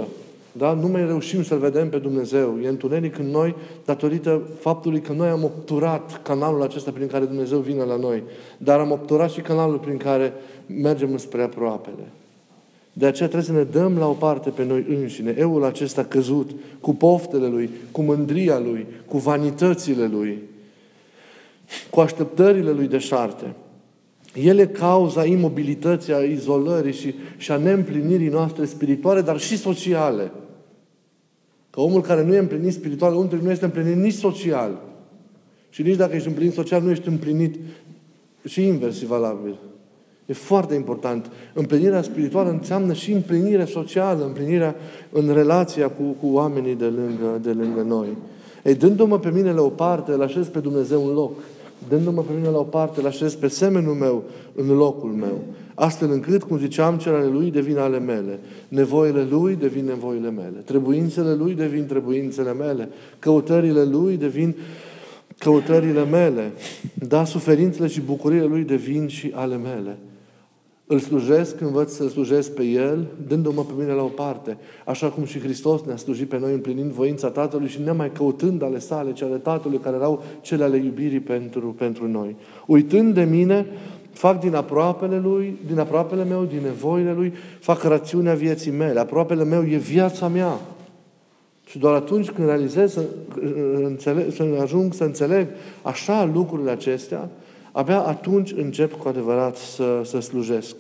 Da? 0.57 0.73
Nu 0.73 0.89
mai 0.89 1.07
reușim 1.07 1.43
să-L 1.43 1.59
vedem 1.59 1.89
pe 1.89 1.99
Dumnezeu. 1.99 2.59
E 2.63 2.69
întuneric 2.69 3.19
în 3.19 3.31
noi 3.31 3.55
datorită 3.85 4.43
faptului 4.61 5.01
că 5.01 5.13
noi 5.13 5.29
am 5.29 5.45
obturat 5.45 6.23
canalul 6.23 6.63
acesta 6.63 6.91
prin 6.91 7.07
care 7.07 7.25
Dumnezeu 7.25 7.59
vine 7.59 7.83
la 7.83 7.97
noi. 7.97 8.23
Dar 8.59 8.81
am 8.81 8.91
obturat 8.91 9.31
și 9.31 9.41
canalul 9.41 9.79
prin 9.79 9.97
care 9.97 10.33
mergem 10.67 11.17
spre 11.17 11.43
aproapele. 11.43 12.13
De 12.93 13.07
aceea 13.07 13.29
trebuie 13.29 13.51
să 13.51 13.59
ne 13.59 13.81
dăm 13.81 13.99
la 13.99 14.09
o 14.09 14.13
parte 14.13 14.51
pe 14.51 14.65
noi 14.65 14.87
înșine, 14.89 15.35
eul 15.39 15.65
acesta 15.65 16.05
căzut, 16.05 16.51
cu 16.81 16.95
poftele 16.95 17.47
lui, 17.47 17.71
cu 17.91 18.03
mândria 18.03 18.59
lui, 18.59 18.87
cu 19.07 19.19
vanitățile 19.19 20.07
lui, 20.07 20.43
cu 21.91 22.01
așteptările 22.01 22.71
lui 22.71 22.87
de 22.87 22.99
șarte. 24.37 24.51
Ele 24.51 24.67
cauza 24.67 25.25
imobilității, 25.25 26.13
a 26.13 26.19
izolării 26.19 26.93
și, 26.93 27.15
și 27.37 27.53
a 27.53 27.57
neîmplinirii 27.57 28.29
noastre 28.29 28.65
spirituale, 28.65 29.21
dar 29.21 29.39
și 29.39 29.57
sociale. 29.57 30.33
Că 31.71 31.81
omul 31.81 32.01
care 32.01 32.25
nu 32.25 32.35
e 32.35 32.39
împlinit 32.39 32.73
spiritual, 32.73 33.15
omul 33.15 33.41
nu 33.43 33.51
este 33.51 33.65
împlinit 33.65 33.97
nici 33.97 34.15
social. 34.15 34.81
Și 35.71 35.83
nici 35.83 35.97
dacă 35.97 36.15
ești 36.15 36.29
împlinit 36.29 36.53
social, 36.53 36.83
nu 36.83 36.91
ești 36.91 37.09
împlinit 37.09 37.55
și 38.45 38.67
invers 38.67 39.03
valabil. 39.03 39.59
E 40.27 40.33
foarte 40.33 40.75
important. 40.75 41.31
Împlinirea 41.55 42.03
spirituală 42.03 42.51
înseamnă 42.51 42.93
și 42.93 43.13
împlinire 43.13 43.65
socială, 43.65 44.25
împlinirea 44.25 44.75
în 45.11 45.33
relația 45.33 45.89
cu, 45.89 46.03
cu 46.03 46.27
oamenii 46.35 46.75
de 46.75 46.85
lângă, 46.85 47.39
de 47.43 47.51
lângă 47.51 47.83
noi. 47.83 48.09
Ei, 48.65 48.75
dându-mă 48.75 49.19
pe 49.19 49.31
mine 49.31 49.53
la 49.53 49.63
o 49.63 49.69
parte, 49.69 50.13
îl 50.13 50.23
așez 50.23 50.49
pe 50.49 50.59
Dumnezeu 50.59 51.07
în 51.07 51.15
loc. 51.15 51.33
Dându-mă 51.89 52.23
pe 52.23 52.33
mine 52.37 52.49
la 52.49 52.59
o 52.59 52.63
parte, 52.63 53.01
îl 53.01 53.07
așez 53.07 53.35
pe 53.35 53.49
semenul 53.49 53.95
meu 53.95 54.23
în 54.55 54.77
locul 54.77 55.11
meu. 55.11 55.41
Astfel 55.75 56.11
încât, 56.11 56.43
cum 56.43 56.59
ziceam, 56.59 56.97
celele 56.97 57.27
Lui 57.27 57.51
devin 57.51 57.79
ale 57.79 57.99
mele. 57.99 58.39
Nevoile 58.69 59.27
Lui 59.31 59.55
devin 59.55 59.85
nevoile 59.85 60.31
mele. 60.31 60.63
Trebuințele 60.65 61.35
Lui 61.35 61.55
devin 61.55 61.87
trebuințele 61.87 62.53
mele. 62.53 62.89
Căutările 63.19 63.85
Lui 63.85 64.17
devin 64.17 64.55
căutările 65.39 66.05
mele. 66.05 66.53
Da, 66.95 67.25
suferințele 67.25 67.87
și 67.87 68.01
bucuriile 68.01 68.45
Lui 68.45 68.63
devin 68.63 69.07
și 69.07 69.33
ale 69.35 69.57
mele. 69.57 69.97
Îl 70.89 70.99
slujesc, 70.99 71.61
învăț 71.61 71.93
să-L 71.93 72.09
slujesc 72.09 72.53
pe 72.53 72.63
El, 72.63 73.07
dându-mă 73.27 73.63
pe 73.63 73.73
mine 73.79 73.93
la 73.93 74.03
o 74.03 74.07
parte. 74.07 74.57
Așa 74.85 75.09
cum 75.09 75.25
și 75.25 75.41
Hristos 75.41 75.83
ne-a 75.83 75.97
slujit 75.97 76.29
pe 76.29 76.39
noi 76.39 76.53
împlinind 76.53 76.91
voința 76.91 77.29
Tatălui 77.29 77.69
și 77.69 77.81
nemai 77.85 78.13
căutând 78.13 78.63
ale 78.63 78.79
sale, 78.79 79.13
cele 79.13 79.31
ale 79.31 79.39
Tatălui, 79.39 79.79
care 79.79 79.97
erau 79.97 80.23
cele 80.41 80.65
ale 80.65 80.77
iubirii 80.77 81.21
pentru, 81.21 81.75
pentru 81.79 82.09
noi. 82.09 82.37
Uitând 82.67 83.15
de 83.15 83.23
mine, 83.23 83.67
fac 84.13 84.41
din 84.41 84.55
aproapele 84.55 85.19
Lui, 85.19 85.59
din 85.67 85.79
aproapele 85.79 86.25
meu, 86.25 86.45
din 86.45 86.61
nevoile 86.63 87.13
Lui, 87.13 87.33
fac 87.61 87.83
rațiunea 87.83 88.35
vieții 88.35 88.71
mele. 88.71 89.01
Aproapele 89.01 89.45
meu 89.45 89.65
e 89.69 89.77
viața 89.77 90.29
mea. 90.29 90.61
Și 91.67 91.79
doar 91.79 91.95
atunci 91.95 92.31
când 92.31 92.47
realizez, 92.47 92.93
să, 92.93 93.03
înțeleg, 93.75 94.33
să 94.33 94.45
ajung 94.61 94.95
să 94.95 95.05
înțeleg 95.05 95.49
așa 95.83 96.31
lucrurile 96.35 96.71
acestea, 96.71 97.29
abia 97.77 98.01
atunci 98.01 98.53
încep 98.53 98.93
cu 98.99 99.09
adevărat 99.09 99.57
să, 99.57 100.01
să 100.05 100.21
slujesc. 100.21 100.77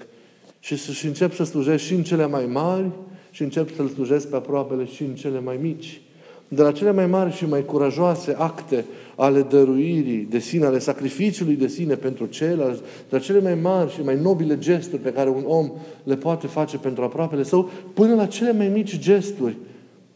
Și, 0.61 0.76
să, 0.76 0.93
și 0.93 1.07
încep 1.07 1.35
să 1.35 1.45
slujesc 1.45 1.85
și 1.85 1.95
în 1.95 2.03
cele 2.03 2.26
mai 2.26 2.47
mari 2.47 2.87
și 3.31 3.43
încep 3.43 3.75
să-L 3.75 3.88
slujesc 3.88 4.29
pe 4.29 4.37
aproapele 4.37 4.85
și 4.85 5.03
în 5.03 5.15
cele 5.15 5.41
mai 5.41 5.59
mici. 5.61 6.00
De 6.49 6.62
la 6.62 6.73
cele 6.73 6.93
mai 6.93 7.07
mari 7.07 7.35
și 7.35 7.47
mai 7.47 7.65
curajoase 7.65 8.35
acte 8.38 8.85
ale 9.15 9.43
dăruirii 9.43 10.26
de 10.31 10.38
sine, 10.38 10.65
ale 10.65 10.79
sacrificiului 10.79 11.55
de 11.55 11.67
sine 11.67 11.95
pentru 11.95 12.26
ceilalți, 12.26 12.81
de 12.81 13.07
la 13.09 13.19
cele 13.19 13.41
mai 13.41 13.55
mari 13.55 13.93
și 13.93 14.03
mai 14.03 14.19
nobile 14.23 14.59
gesturi 14.59 15.03
pe 15.03 15.12
care 15.12 15.29
un 15.29 15.45
om 15.47 15.73
le 16.05 16.17
poate 16.17 16.47
face 16.47 16.79
pentru 16.79 17.03
aproapele 17.03 17.43
său, 17.43 17.71
până 17.95 18.15
la 18.15 18.26
cele 18.26 18.53
mai 18.53 18.69
mici 18.69 18.99
gesturi 18.99 19.57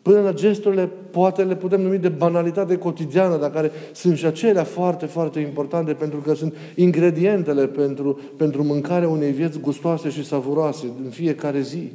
Până 0.03 0.21
la 0.21 0.33
gesturile, 0.33 0.91
poate 1.11 1.43
le 1.43 1.57
putem 1.57 1.81
numi 1.81 1.99
de 1.99 2.09
banalitate 2.09 2.77
cotidiană, 2.79 3.37
dar 3.37 3.51
care 3.51 3.71
sunt 3.93 4.17
și 4.17 4.27
acelea 4.27 4.65
foarte, 4.65 5.07
foarte 5.07 5.41
importante 5.41 5.93
pentru 5.93 6.19
că 6.19 6.35
sunt 6.35 6.55
ingredientele 6.75 7.67
pentru, 7.67 8.21
pentru 8.37 8.65
mâncarea 8.65 9.09
unei 9.09 9.31
vieți 9.31 9.61
gustoase 9.61 10.11
și 10.11 10.25
savuroase 10.25 10.87
în 11.05 11.11
fiecare 11.11 11.61
zi. 11.61 11.93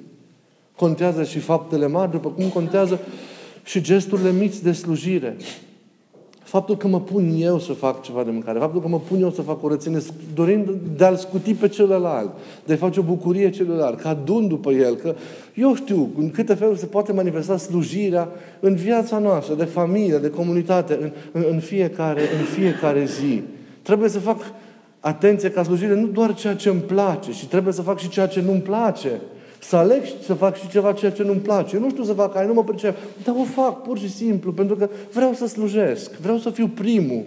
Contează 0.76 1.24
și 1.24 1.40
faptele 1.40 1.88
mari, 1.88 2.12
după 2.12 2.30
cum 2.30 2.48
contează 2.48 3.00
și 3.64 3.82
gesturile 3.82 4.32
mici 4.32 4.60
de 4.60 4.72
slujire. 4.72 5.38
Faptul 6.46 6.78
că 6.78 6.88
mă 6.88 7.00
pun 7.00 7.36
eu 7.40 7.60
să 7.60 7.74
fac 7.74 8.02
ceva 8.02 8.24
de 8.24 8.32
mâncare, 8.32 8.60
faptul 8.60 8.82
că 8.82 8.88
mă 8.88 9.00
pun 9.00 9.22
eu 9.22 9.32
să 9.32 9.42
fac 9.42 9.60
curățenie, 9.60 10.00
dorind 10.34 10.70
de 10.98 11.06
a-l 11.06 11.16
scuti 11.16 11.54
pe 11.54 11.68
celălalt, 11.68 12.30
de 12.66 12.74
a 12.74 12.78
face 12.78 13.00
o 13.00 13.04
bucurie 13.04 13.50
celălalt, 13.50 14.00
că 14.00 14.08
adun 14.08 14.48
după 14.48 14.72
el, 14.72 14.96
că 14.96 15.16
eu 15.54 15.75
știu 15.75 16.10
în 16.18 16.32
câte 16.32 16.54
feluri 16.54 16.80
se 16.80 16.86
poate 16.86 17.12
manifesta 17.12 17.58
slujirea 17.58 18.30
în 18.60 18.75
viața 18.75 19.20
noastră, 19.20 19.56
de 19.56 19.64
familie, 19.64 20.18
de 20.18 20.30
comunitate, 20.30 20.98
în, 21.02 21.12
în, 21.32 21.46
în, 21.50 21.60
fiecare, 21.60 22.22
în 22.22 22.46
fiecare 22.46 23.06
zi. 23.06 23.42
Trebuie 23.82 24.10
să 24.10 24.20
fac 24.20 24.38
atenție 25.00 25.52
ca 25.52 25.64
slujire 25.64 25.96
nu 25.96 26.08
doar 26.08 26.34
ceea 26.34 26.56
ce 26.56 26.70
îmi 26.70 26.82
place, 26.82 27.32
ci 27.32 27.46
trebuie 27.46 27.74
să 27.74 27.82
fac 27.82 28.00
și 28.00 28.10
ceea 28.10 28.28
ce 28.28 28.42
nu-mi 28.42 28.62
place. 28.62 29.22
Să 29.67 29.75
aleg 29.75 30.03
să 30.25 30.34
fac 30.34 30.57
și 30.57 30.69
ceva 30.69 30.91
ceea 30.91 31.12
ce 31.12 31.24
nu-mi 31.24 31.39
place. 31.39 31.75
Eu 31.75 31.81
nu 31.81 31.89
știu 31.89 32.03
să 32.03 32.13
fac 32.13 32.36
aia, 32.36 32.48
nu 32.48 32.53
mă 32.53 32.63
pricep. 32.63 32.98
Dar 33.24 33.36
o 33.38 33.43
fac 33.43 33.81
pur 33.81 33.98
și 33.98 34.12
simplu, 34.12 34.51
pentru 34.51 34.75
că 34.75 34.89
vreau 35.13 35.34
să 35.34 35.48
slujesc. 35.48 36.12
Vreau 36.17 36.38
să 36.38 36.50
fiu 36.50 36.67
primul. 36.67 37.24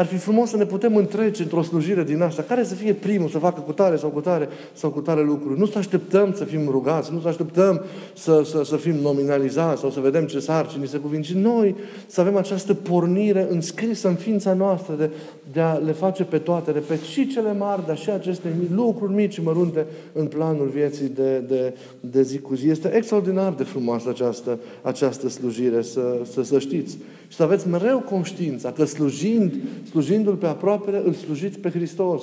Ar 0.00 0.06
fi 0.06 0.16
frumos 0.16 0.48
să 0.48 0.56
ne 0.56 0.64
putem 0.64 0.96
întrece 0.96 1.42
într-o 1.42 1.62
slujire 1.62 2.04
din 2.04 2.22
asta. 2.22 2.42
Care 2.42 2.64
să 2.64 2.74
fie 2.74 2.92
primul 2.92 3.28
să 3.28 3.38
facă 3.38 3.60
cu 3.60 3.72
tare 3.72 3.96
sau 3.96 4.08
cu 4.08 4.20
tare 4.20 4.48
sau 4.72 4.90
cu 4.90 5.00
tare 5.00 5.22
lucruri. 5.22 5.58
Nu 5.58 5.66
să 5.66 5.78
așteptăm 5.78 6.32
să 6.34 6.44
fim 6.44 6.68
rugați, 6.68 7.12
nu 7.12 7.20
să 7.20 7.28
așteptăm 7.28 7.84
să, 8.14 8.42
să, 8.44 8.64
să 8.64 8.76
fim 8.76 8.94
nominalizați 8.94 9.80
sau 9.80 9.90
să 9.90 10.00
vedem 10.00 10.24
ce 10.24 10.38
sarcini 10.38 10.86
se 10.86 10.98
cuvin, 10.98 11.22
ci 11.22 11.32
noi 11.32 11.74
să 12.06 12.20
avem 12.20 12.36
această 12.36 12.74
pornire 12.74 13.46
înscrisă 13.50 14.08
în 14.08 14.14
ființa 14.14 14.52
noastră 14.52 14.94
de, 14.94 15.10
de 15.52 15.60
a 15.60 15.72
le 15.72 15.92
face 15.92 16.24
pe 16.24 16.38
toate, 16.38 16.70
repet, 16.70 17.00
și 17.00 17.26
cele 17.26 17.52
mari, 17.52 17.86
dar 17.86 17.98
și 17.98 18.10
aceste 18.10 18.54
lucruri 18.74 19.12
mici 19.12 19.32
și 19.32 19.42
mărunte 19.42 19.86
în 20.12 20.26
planul 20.26 20.68
vieții 20.74 21.08
de, 21.08 21.38
de, 21.38 21.74
de 22.00 22.22
zi 22.22 22.38
cu 22.38 22.54
zi. 22.54 22.68
Este 22.68 22.94
extraordinar 22.94 23.52
de 23.52 23.64
frumoasă 23.64 24.08
această, 24.08 24.58
această 24.82 25.28
slujire, 25.28 25.82
să, 25.82 26.18
să, 26.32 26.42
să 26.42 26.58
știți. 26.58 26.98
Și 27.30 27.36
să 27.36 27.42
aveți 27.42 27.68
mereu 27.68 28.00
conștiința 28.00 28.72
că 28.72 28.84
slujind, 28.84 29.54
slujindu-L 29.90 30.34
pe 30.34 30.46
aproapele, 30.46 31.02
îl 31.04 31.12
slujiți 31.12 31.58
pe 31.58 31.70
Hristos. 31.70 32.22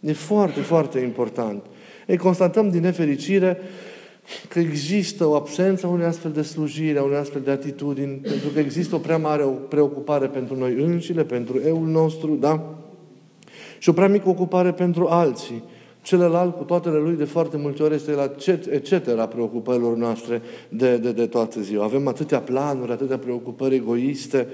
E 0.00 0.12
foarte, 0.12 0.60
foarte 0.60 0.98
important. 0.98 1.64
Ei, 2.06 2.16
constatăm 2.16 2.70
din 2.70 2.80
nefericire 2.80 3.58
că 4.48 4.58
există 4.58 5.26
o 5.26 5.34
absență 5.34 5.86
a 5.86 5.88
unei 5.88 6.06
astfel 6.06 6.30
de 6.30 6.42
slujire, 6.42 6.98
a 6.98 7.02
unei 7.02 7.16
astfel 7.16 7.40
de 7.40 7.50
atitudini, 7.50 8.16
pentru 8.16 8.48
că 8.48 8.58
există 8.58 8.94
o 8.94 8.98
prea 8.98 9.18
mare 9.18 9.44
preocupare 9.68 10.26
pentru 10.26 10.56
noi 10.56 10.74
înșile, 10.74 11.24
pentru 11.24 11.60
eul 11.66 11.86
nostru, 11.86 12.34
da? 12.34 12.78
Și 13.78 13.88
o 13.88 13.92
prea 13.92 14.08
mică 14.08 14.28
ocupare 14.28 14.72
pentru 14.72 15.06
alții. 15.06 15.62
Celălalt, 16.02 16.56
cu 16.56 16.64
toate 16.64 16.88
lui, 16.88 17.16
de 17.16 17.24
foarte 17.24 17.56
multe 17.56 17.82
ori 17.82 17.94
este 17.94 18.12
la 18.12 18.32
etc. 18.70 19.24
preocupărilor 19.24 19.96
noastre 19.96 20.42
de, 20.68 20.96
de, 20.96 21.12
de 21.12 21.26
toată 21.26 21.60
ziua. 21.60 21.84
Avem 21.84 22.08
atâtea 22.08 22.40
planuri, 22.40 22.92
atâtea 22.92 23.18
preocupări 23.18 23.74
egoiste 23.74 24.48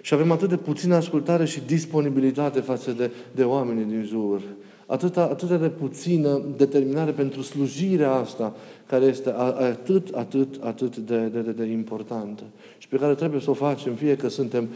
și 0.00 0.14
avem 0.14 0.30
atât 0.30 0.48
de 0.48 0.56
puțină 0.56 0.94
ascultare 0.94 1.44
și 1.44 1.60
disponibilitate 1.66 2.60
față 2.60 2.90
de, 2.90 3.10
de 3.34 3.44
oamenii 3.44 3.84
din 3.84 4.04
jur. 4.08 4.42
Atâta, 4.86 5.22
atât 5.22 5.48
de 5.48 5.68
puțină 5.68 6.42
determinare 6.56 7.10
pentru 7.10 7.42
slujirea 7.42 8.12
asta, 8.12 8.54
care 8.86 9.04
este 9.04 9.34
atât, 9.70 10.14
atât, 10.14 10.58
atât 10.60 10.96
de, 10.96 11.18
de, 11.18 11.40
de, 11.40 11.50
de 11.50 11.64
importantă 11.64 12.42
și 12.78 12.88
pe 12.88 12.96
care 12.96 13.14
trebuie 13.14 13.40
să 13.40 13.50
o 13.50 13.54
facem, 13.54 13.94
fie 13.94 14.16
că 14.16 14.28
suntem 14.28 14.68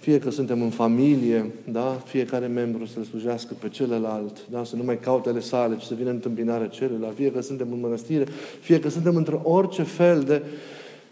fie 0.00 0.18
că 0.18 0.30
suntem 0.30 0.62
în 0.62 0.70
familie, 0.70 1.50
da? 1.64 2.02
fiecare 2.04 2.46
membru 2.46 2.86
să-L 2.86 3.02
slujească 3.02 3.54
pe 3.60 3.68
celălalt, 3.68 4.36
da? 4.50 4.64
să 4.64 4.76
nu 4.76 4.82
mai 4.82 4.98
cautele 4.98 5.40
sale, 5.40 5.76
ci 5.76 5.82
să 5.82 5.94
vină 5.94 6.08
în 6.08 6.14
întâmpinarea 6.14 6.66
celuilalt, 6.66 7.14
fie 7.14 7.32
că 7.32 7.40
suntem 7.40 7.72
în 7.72 7.80
mănăstire, 7.80 8.24
fie 8.60 8.80
că 8.80 8.88
suntem 8.88 9.16
într 9.16 9.32
orice 9.42 9.82
fel 9.82 10.20
de, 10.20 10.42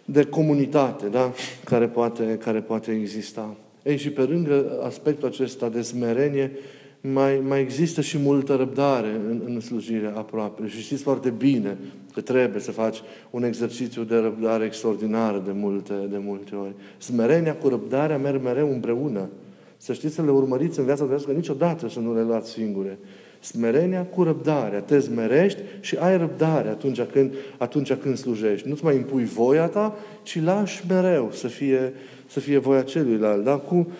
de 0.04 0.25
comunitate 0.25 1.07
da? 1.07 1.33
care, 1.64 1.87
poate, 1.87 2.38
care 2.42 2.61
poate 2.61 2.90
exista. 2.90 3.57
Ei, 3.83 3.97
și 3.97 4.11
pe 4.11 4.23
lângă 4.23 4.80
aspectul 4.83 5.28
acesta 5.28 5.68
de 5.68 5.83
smerenie, 5.83 6.52
mai, 7.00 7.43
mai 7.47 7.61
există 7.61 8.00
și 8.00 8.19
multă 8.19 8.55
răbdare 8.55 9.21
în, 9.28 9.43
în 9.45 9.61
slujirea 9.61 10.12
aproape. 10.17 10.67
Și 10.67 10.81
știți 10.81 11.02
foarte 11.02 11.31
bine 11.31 11.76
că 12.12 12.21
trebuie 12.21 12.61
să 12.61 12.71
faci 12.71 13.02
un 13.31 13.45
exercițiu 13.45 14.02
de 14.02 14.17
răbdare 14.17 14.64
extraordinar 14.64 15.38
de 15.38 15.52
multe, 15.55 15.95
de 16.11 16.19
multe 16.21 16.55
ori. 16.55 16.73
Smerenia 16.99 17.55
cu 17.55 17.69
răbdarea 17.69 18.19
merg 18.19 18.43
mereu 18.43 18.73
împreună. 18.73 19.28
Să 19.76 19.93
știți 19.93 20.14
să 20.14 20.23
le 20.23 20.31
urmăriți 20.31 20.78
în 20.78 20.85
viața 20.85 21.05
voastră 21.05 21.33
niciodată 21.33 21.88
să 21.88 22.00
nu 22.00 22.14
le 22.14 22.23
luați 22.23 22.50
singure. 22.50 22.99
Smerenia 23.40 24.05
cu 24.05 24.23
răbdarea. 24.23 24.81
Te 24.81 25.00
smerești 25.00 25.61
și 25.81 25.97
ai 25.97 26.19
răbdare 26.19 26.69
atunci 26.69 27.00
când, 27.02 27.33
atunci 27.59 27.93
când 27.93 28.17
slujești. 28.17 28.69
Nu-ți 28.69 28.85
mai 28.85 28.97
impui 28.97 29.25
voia 29.25 29.67
ta, 29.67 29.97
ci 30.23 30.43
lași 30.43 30.85
mereu 30.88 31.31
să 31.33 31.47
fie, 31.47 31.93
să 32.26 32.40
fie 32.40 32.59
voia 32.59 32.83
celuilalt. 32.83 33.45
Da? 33.45 33.57
Cu, 33.57 33.90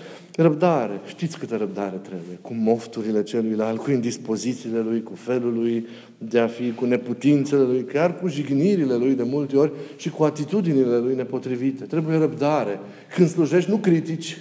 Răbdare. 0.41 1.01
Știți 1.07 1.39
câtă 1.39 1.57
răbdare 1.57 1.97
trebuie. 1.97 2.39
Cu 2.41 2.55
mofturile 2.55 3.23
celuilalt, 3.23 3.81
cu 3.81 3.91
indispozițiile 3.91 4.81
lui, 4.81 5.03
cu 5.03 5.15
felul 5.15 5.55
lui 5.55 5.87
de 6.19 6.39
a 6.39 6.47
fi, 6.47 6.73
cu 6.73 6.85
neputințele 6.85 7.63
lui, 7.63 7.85
chiar 7.85 8.19
cu 8.19 8.29
jignirile 8.29 8.95
lui 8.95 9.15
de 9.15 9.23
multe 9.23 9.57
ori 9.57 9.73
și 9.97 10.11
cu 10.11 10.25
atitudinile 10.25 10.99
lui 10.99 11.15
nepotrivite. 11.15 11.85
Trebuie 11.85 12.17
răbdare. 12.17 12.81
Când 13.15 13.29
slujești, 13.29 13.71
nu 13.71 13.77
critici. 13.77 14.39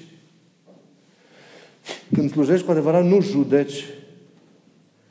Când 2.14 2.32
slujești 2.32 2.66
cu 2.66 2.72
adevărat, 2.72 3.06
nu 3.06 3.22
judeci. 3.22 3.86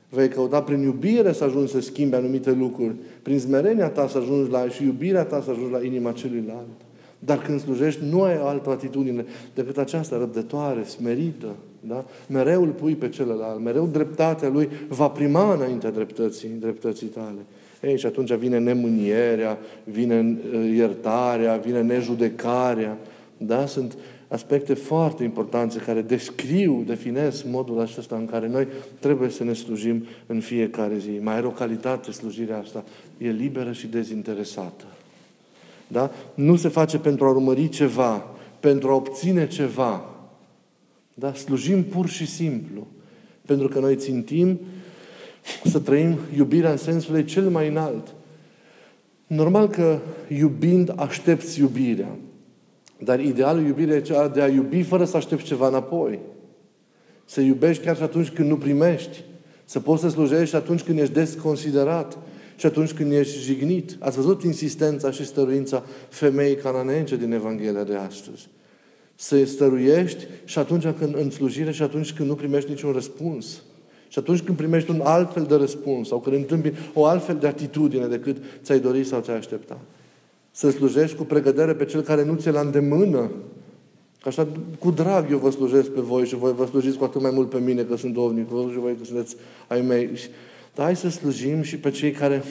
Vei 0.09 0.29
căuta 0.29 0.63
prin 0.63 0.81
iubire 0.81 1.33
să 1.33 1.45
ajungi 1.45 1.73
să 1.73 1.81
schimbi 1.81 2.15
anumite 2.15 2.53
lucruri. 2.53 2.95
Prin 3.23 3.41
smerenia 3.41 3.89
ta 3.89 4.09
să 4.09 4.19
ajungi 4.19 4.51
la 4.51 4.69
și 4.69 4.85
iubirea 4.85 5.25
ta 5.25 5.43
să 5.43 5.51
ajungi 5.51 5.73
la 5.73 5.85
inima 5.85 6.13
celuilalt. 6.13 6.86
Dar 7.27 7.39
când 7.39 7.61
slujești, 7.61 8.01
nu 8.11 8.23
ai 8.23 8.37
altă 8.37 8.71
atitudine 8.71 9.25
decât 9.55 9.79
aceasta 9.79 10.19
răbdătoare, 10.19 10.83
smerită. 10.83 11.55
Da? 11.81 12.05
Mereu 12.29 12.63
îl 12.63 12.69
pui 12.69 12.95
pe 12.95 13.09
celălalt, 13.09 13.61
mereu 13.61 13.87
dreptatea 13.87 14.49
lui 14.49 14.69
va 14.89 15.09
prima 15.09 15.55
înaintea 15.55 15.91
dreptății, 15.91 16.49
dreptății 16.49 17.07
tale. 17.07 17.39
Ei, 17.83 17.99
și 17.99 18.07
atunci 18.07 18.33
vine 18.33 18.59
nemânierea, 18.59 19.59
vine 19.85 20.39
uh, 20.53 20.73
iertarea, 20.75 21.57
vine 21.57 21.83
nejudecarea. 21.83 22.99
Da? 23.37 23.67
Sunt 23.67 23.97
aspecte 24.29 24.75
foarte 24.75 25.25
importante 25.25 25.79
care 25.79 26.03
descriu, 26.03 26.83
definesc 26.87 27.45
modul 27.45 27.81
acesta 27.81 28.17
în 28.17 28.27
care 28.27 28.49
noi 28.49 28.67
trebuie 28.99 29.29
să 29.29 29.45
ne 29.45 29.53
slujim 29.53 30.07
în 30.27 30.41
fiecare 30.41 30.99
zi. 30.99 31.19
Mai 31.21 31.35
are 31.35 31.47
o 31.47 31.51
calitate 31.51 32.11
slujirea 32.13 32.59
asta. 32.59 32.85
E 33.19 33.31
liberă 33.31 33.73
și 33.73 33.87
dezinteresată. 33.87 34.85
Da? 35.89 36.11
Nu 36.35 36.57
se 36.57 36.69
face 36.69 36.99
pentru 36.99 37.25
a 37.25 37.31
urmări 37.31 37.69
ceva, 37.69 38.27
pentru 38.61 38.91
a 38.91 38.95
obține 38.95 39.47
ceva. 39.47 40.05
Da? 41.15 41.35
Slujim 41.35 41.85
pur 41.85 42.09
și 42.09 42.27
simplu. 42.27 42.87
Pentru 43.47 43.69
că 43.69 43.79
noi 43.79 43.97
țintim 43.97 44.61
să 45.65 45.79
trăim 45.79 46.19
iubirea 46.37 46.71
în 46.71 46.77
sensul 46.77 47.17
ei 47.17 47.25
cel 47.25 47.49
mai 47.49 47.69
înalt. 47.69 48.15
Normal 49.27 49.69
că 49.69 49.99
iubind 50.29 50.93
aștepți 50.97 51.61
iubirea. 51.61 52.17
Dar 52.99 53.21
idealul 53.21 53.67
iubirii 53.67 53.95
e 53.95 54.01
cea 54.01 54.29
de 54.29 54.43
a 54.43 54.49
iubi 54.49 54.83
fără 54.83 55.05
să 55.05 55.17
aștepți 55.17 55.45
ceva 55.45 55.69
înapoi. 55.69 56.19
Să 57.25 57.41
iubești 57.41 57.85
chiar 57.85 57.97
și 57.97 58.03
atunci 58.03 58.31
când 58.31 58.49
nu 58.49 58.57
primești. 58.57 59.25
Să 59.65 59.81
poți 59.81 60.03
să 60.03 60.09
slujești 60.09 60.57
atunci 60.57 60.83
când 60.83 60.99
ești 60.99 61.15
desconsiderat 61.15 62.19
și 62.57 62.67
atunci 62.67 62.93
când 62.93 63.13
ești 63.13 63.39
jignit. 63.39 63.97
Ați 63.99 64.17
văzut 64.17 64.43
insistența 64.43 65.11
și 65.11 65.27
stăruința 65.27 65.85
femeii 66.09 66.57
cananeence 66.57 67.17
din 67.17 67.33
Evanghelia 67.33 67.85
de 67.85 67.95
astăzi. 67.95 68.49
Să 69.15 69.45
stăruiești 69.45 70.27
și 70.45 70.59
atunci 70.59 70.87
când 70.99 71.17
în 71.17 71.31
slujire 71.31 71.73
și 71.73 71.83
atunci 71.83 72.13
când 72.13 72.29
nu 72.29 72.35
primești 72.35 72.71
niciun 72.71 72.93
răspuns. 72.93 73.63
Și 74.09 74.19
atunci 74.19 74.41
când 74.41 74.57
primești 74.57 74.91
un 74.91 75.01
alt 75.05 75.33
fel 75.33 75.45
de 75.45 75.55
răspuns 75.55 76.09
sau 76.09 76.21
când 76.21 76.37
întâmpi 76.37 76.73
o 76.95 77.05
altfel 77.05 77.37
de 77.37 77.47
atitudine 77.47 78.07
decât 78.07 78.37
ți-ai 78.63 78.81
dorit 78.81 79.07
sau 79.07 79.21
ți-ai 79.21 79.37
aștepta. 79.37 79.79
Să 80.51 80.71
slujești 80.71 81.17
cu 81.17 81.25
pregădere 81.25 81.75
pe 81.75 81.85
cel 81.85 82.01
care 82.01 82.25
nu 82.25 82.35
ți-e 82.35 82.51
la 82.51 82.61
îndemână. 82.61 83.31
Că 84.23 84.29
așa, 84.29 84.49
cu 84.79 84.91
drag 84.91 85.31
eu 85.31 85.39
vă 85.39 85.51
slujesc 85.51 85.91
pe 85.91 86.01
voi 86.01 86.27
și 86.27 86.37
voi 86.37 86.53
vă 86.53 86.67
slujiți 86.67 86.97
cu 86.97 87.05
atât 87.05 87.21
mai 87.21 87.31
mult 87.35 87.51
pe 87.51 87.59
mine 87.59 87.83
că 87.83 87.97
sunt 87.97 88.15
dovnic, 88.15 88.49
și 88.49 88.79
voi 88.79 88.97
că 88.99 89.05
sunteți 89.05 89.37
ai 89.69 89.81
mei. 89.81 90.11
Dar 90.77 90.85
hai 90.85 90.97
să 90.97 91.09
slujim 91.09 91.63
și 91.63 91.77
pe 91.77 91.91
cei 91.91 92.11
care 92.11 92.43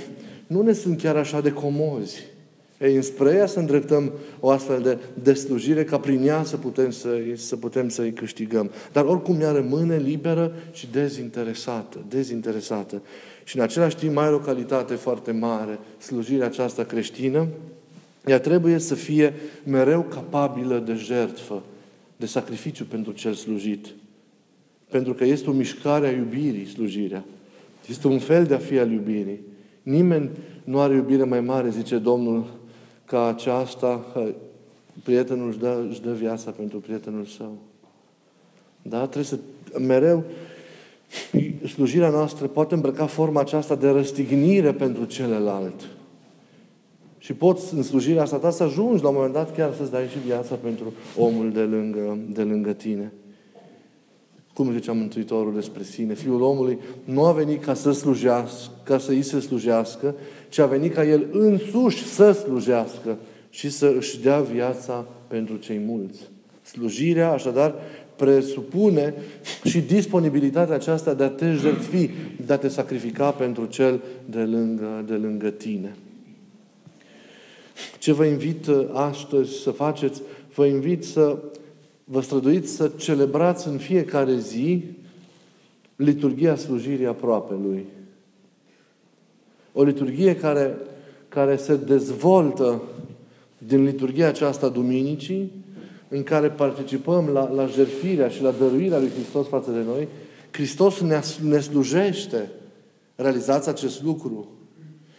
nu 0.48 0.62
ne 0.62 0.74
sunt 0.74 1.02
chiar 1.02 1.16
așa 1.16 1.42
de 1.42 1.52
comozi. 1.52 2.24
Ei, 2.80 2.96
înspre 2.96 3.34
ea 3.34 3.46
să 3.46 3.60
îndreptăm 3.60 4.12
o 4.40 4.50
astfel 4.50 4.82
de, 4.82 4.98
de 5.24 5.34
slujire 5.34 5.84
ca 5.84 6.00
prin 6.00 6.28
ea 6.28 6.44
să 6.44 6.58
putem, 6.58 6.92
să, 6.92 7.10
să 7.36 7.56
putem 7.56 7.90
să-i 7.90 8.14
câștigăm. 8.14 8.72
Dar 8.92 9.04
oricum 9.04 9.42
ea 9.42 9.52
rămâne 9.52 9.98
liberă 9.98 10.54
și 10.72 10.88
dezinteresată. 10.92 12.06
Dezinteresată. 12.10 13.02
Și 13.44 13.58
în 13.58 13.64
același 13.64 13.96
timp 13.96 14.14
mai 14.14 14.26
are 14.26 14.36
o 14.36 14.40
calitate 14.40 14.94
foarte 14.96 15.32
mare, 15.32 15.80
slujirea 15.98 16.46
aceasta 16.46 16.84
creștină, 16.84 17.48
ea 18.26 18.40
trebuie 18.40 18.78
să 18.78 18.96
fie 18.96 19.34
mereu 19.64 20.02
capabilă 20.02 20.84
de 20.86 20.94
jertfă, 20.94 21.64
de 22.18 22.26
sacrificiu 22.26 22.84
pentru 22.84 23.12
cel 23.12 23.34
slujit. 23.34 23.88
Pentru 24.90 25.14
că 25.14 25.26
este 25.26 25.50
o 25.50 25.54
mișcare 25.54 26.08
a 26.08 26.12
iubirii, 26.12 26.68
slujirea. 26.68 27.24
Este 27.90 28.08
un 28.08 28.20
fel 28.20 28.46
de 28.46 28.54
a 28.54 28.58
fi 28.58 28.80
al 28.80 28.92
iubirii. 28.92 29.42
Nimeni 29.84 30.30
nu 30.64 30.80
are 30.80 30.96
iubire 30.96 31.24
mai 31.24 31.42
mare, 31.42 31.70
zice 31.70 31.98
Domnul, 31.98 32.46
ca 33.06 33.28
aceasta, 33.28 34.06
că 34.14 34.34
prietenul 35.04 35.48
își 35.48 35.58
dă, 35.58 35.86
își 35.90 36.02
dă 36.02 36.12
viața 36.12 36.52
pentru 36.52 36.80
prietenul 36.80 37.26
său. 37.26 37.58
Da? 38.82 38.98
Trebuie 38.98 39.24
să 39.24 39.40
mereu 39.80 40.24
slujirea 41.68 42.10
noastră 42.10 42.48
poate 42.48 42.74
îmbrăca 42.74 43.06
forma 43.06 43.40
aceasta 43.40 43.76
de 43.76 43.90
răstignire 43.90 44.74
pentru 44.74 45.06
celălalt. 45.06 45.88
Și 47.18 47.34
poți 47.34 47.74
în 47.74 47.84
slujirea 47.84 48.22
asta 48.22 48.38
ta 48.38 48.50
să 48.50 48.64
ajungi 48.64 49.04
la 49.04 49.10
un 49.10 49.16
moment 49.16 49.34
dat 49.34 49.56
chiar 49.56 49.74
să-ți 49.74 49.92
dai 49.92 50.08
și 50.08 50.18
viața 50.26 50.56
pentru 50.56 50.94
omul 51.18 51.52
de 51.52 51.62
lângă, 51.62 52.18
de 52.30 52.42
lângă 52.42 52.74
tine. 52.74 53.14
Cum 54.56 54.72
zicea 54.72 54.92
Mântuitorul 54.92 55.54
despre 55.54 55.84
sine? 55.84 56.14
Fiul 56.14 56.42
omului 56.42 56.78
nu 57.04 57.26
a 57.26 57.32
venit 57.32 57.64
ca 57.64 57.74
să 57.74 57.92
slujească, 57.92 58.72
ca 58.84 58.98
să 58.98 59.12
îi 59.12 59.22
se 59.22 59.40
slujească, 59.40 60.16
ci 60.50 60.58
a 60.58 60.66
venit 60.66 60.94
ca 60.94 61.06
el 61.06 61.28
însuși 61.32 62.04
să 62.04 62.32
slujească 62.32 63.18
și 63.50 63.70
să 63.70 63.94
își 63.98 64.22
dea 64.22 64.40
viața 64.40 65.06
pentru 65.28 65.56
cei 65.56 65.82
mulți. 65.86 66.22
Slujirea, 66.62 67.32
așadar, 67.32 67.76
presupune 68.16 69.14
și 69.64 69.80
disponibilitatea 69.80 70.76
aceasta 70.76 71.14
de 71.14 71.24
a 71.24 71.30
te 71.30 71.52
jertfi, 71.52 72.10
de 72.46 72.54
a 72.54 72.58
te 72.58 72.68
sacrifica 72.68 73.32
pentru 73.32 73.66
cel 73.66 74.02
de 74.26 74.40
lângă, 74.40 75.04
de 75.08 75.14
lângă 75.14 75.50
tine. 75.50 75.96
Ce 78.00 78.14
vă 78.14 78.26
invit 78.26 78.68
astăzi 78.92 79.52
să 79.62 79.72
faceți? 79.72 80.22
Vă 80.54 80.66
invit 80.66 81.04
să 81.04 81.38
vă 82.06 82.22
străduiți 82.22 82.72
să 82.72 82.92
celebrați 82.98 83.68
în 83.68 83.78
fiecare 83.78 84.38
zi 84.38 84.84
liturgia 85.96 86.56
slujirii 86.56 87.06
aproape 87.06 87.54
Lui. 87.54 87.86
O 89.74 89.84
liturghie 89.84 90.36
care, 90.36 90.78
care 91.30 91.56
se 91.56 91.76
dezvoltă 91.76 92.82
din 93.58 93.84
liturgia 93.84 94.28
aceasta 94.28 94.70
duminicii, 94.70 95.52
în 96.08 96.24
care 96.24 96.50
participăm 96.50 97.28
la, 97.28 97.50
la 97.50 97.66
jertfirea 97.66 98.28
și 98.28 98.42
la 98.42 98.52
dăruirea 98.52 99.00
lui 99.00 99.10
Hristos 99.10 99.48
față 99.48 99.72
de 99.72 99.82
noi, 99.82 100.08
Hristos 100.52 101.00
ne, 101.00 101.20
ne 101.42 101.60
slujește. 101.60 102.52
Realizați 103.16 103.70
acest 103.70 104.04
lucru. 104.04 104.48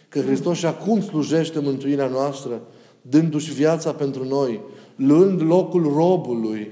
Că 0.09 0.21
Hristos 0.21 0.57
și 0.57 0.67
acum 0.67 1.01
slujește 1.01 1.61
mântuirea 1.61 2.07
noastră, 2.07 2.61
dându-și 3.03 3.53
viața 3.53 3.93
pentru 3.93 4.25
noi, 4.25 4.61
luând 4.97 5.43
locul 5.43 5.83
robului, 5.83 6.71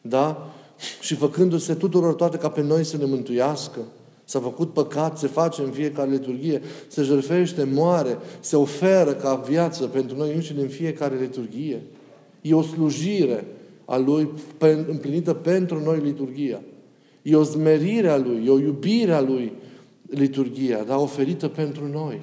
da? 0.00 0.54
Și 1.00 1.14
făcându-se 1.14 1.74
tuturor 1.74 2.14
toate 2.14 2.36
ca 2.36 2.48
pe 2.48 2.62
noi 2.62 2.84
să 2.84 2.96
ne 2.96 3.04
mântuiască. 3.04 3.80
S-a 4.24 4.40
făcut 4.40 4.72
păcat, 4.72 5.18
se 5.18 5.26
face 5.26 5.62
în 5.62 5.70
fiecare 5.70 6.10
liturghie, 6.10 6.62
se 6.88 7.02
jertfește, 7.02 7.68
moare, 7.72 8.18
se 8.40 8.56
oferă 8.56 9.12
ca 9.12 9.34
viață 9.34 9.84
pentru 9.86 10.16
noi 10.16 10.34
înșine 10.34 10.60
în 10.60 10.68
fiecare 10.68 11.18
liturghie. 11.20 11.82
E 12.40 12.54
o 12.54 12.62
slujire 12.62 13.44
a 13.84 13.96
Lui 13.96 14.28
împlinită 14.88 15.34
pentru 15.34 15.82
noi 15.84 16.00
liturghia. 16.00 16.60
E 17.22 17.36
o 17.36 17.42
zmerire 17.42 18.08
a 18.08 18.16
Lui, 18.16 18.42
e 18.46 18.50
o 18.50 18.58
iubire 18.58 19.12
a 19.12 19.20
Lui 19.20 19.52
liturghia, 20.06 20.82
dar 20.82 20.96
oferită 20.96 21.48
pentru 21.48 21.88
noi. 21.92 22.20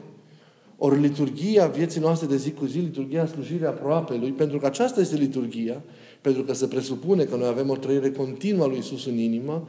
Ori 0.83 0.99
liturghia 0.99 1.67
vieții 1.67 1.99
noastre 1.99 2.27
de 2.27 2.37
zi 2.37 2.51
cu 2.51 2.65
zi, 2.65 2.77
liturghia 2.77 3.25
slujirea 3.25 3.69
aproape 3.69 4.15
Lui, 4.15 4.31
pentru 4.31 4.57
că 4.57 4.65
aceasta 4.65 5.01
este 5.01 5.15
liturghia, 5.15 5.81
pentru 6.21 6.43
că 6.43 6.53
se 6.53 6.67
presupune 6.67 7.23
că 7.23 7.35
noi 7.35 7.47
avem 7.47 7.69
o 7.69 7.75
trăire 7.75 8.11
continuă 8.11 8.63
a 8.63 8.67
Lui 8.67 8.77
Isus 8.77 9.05
în 9.05 9.17
inimă, 9.17 9.67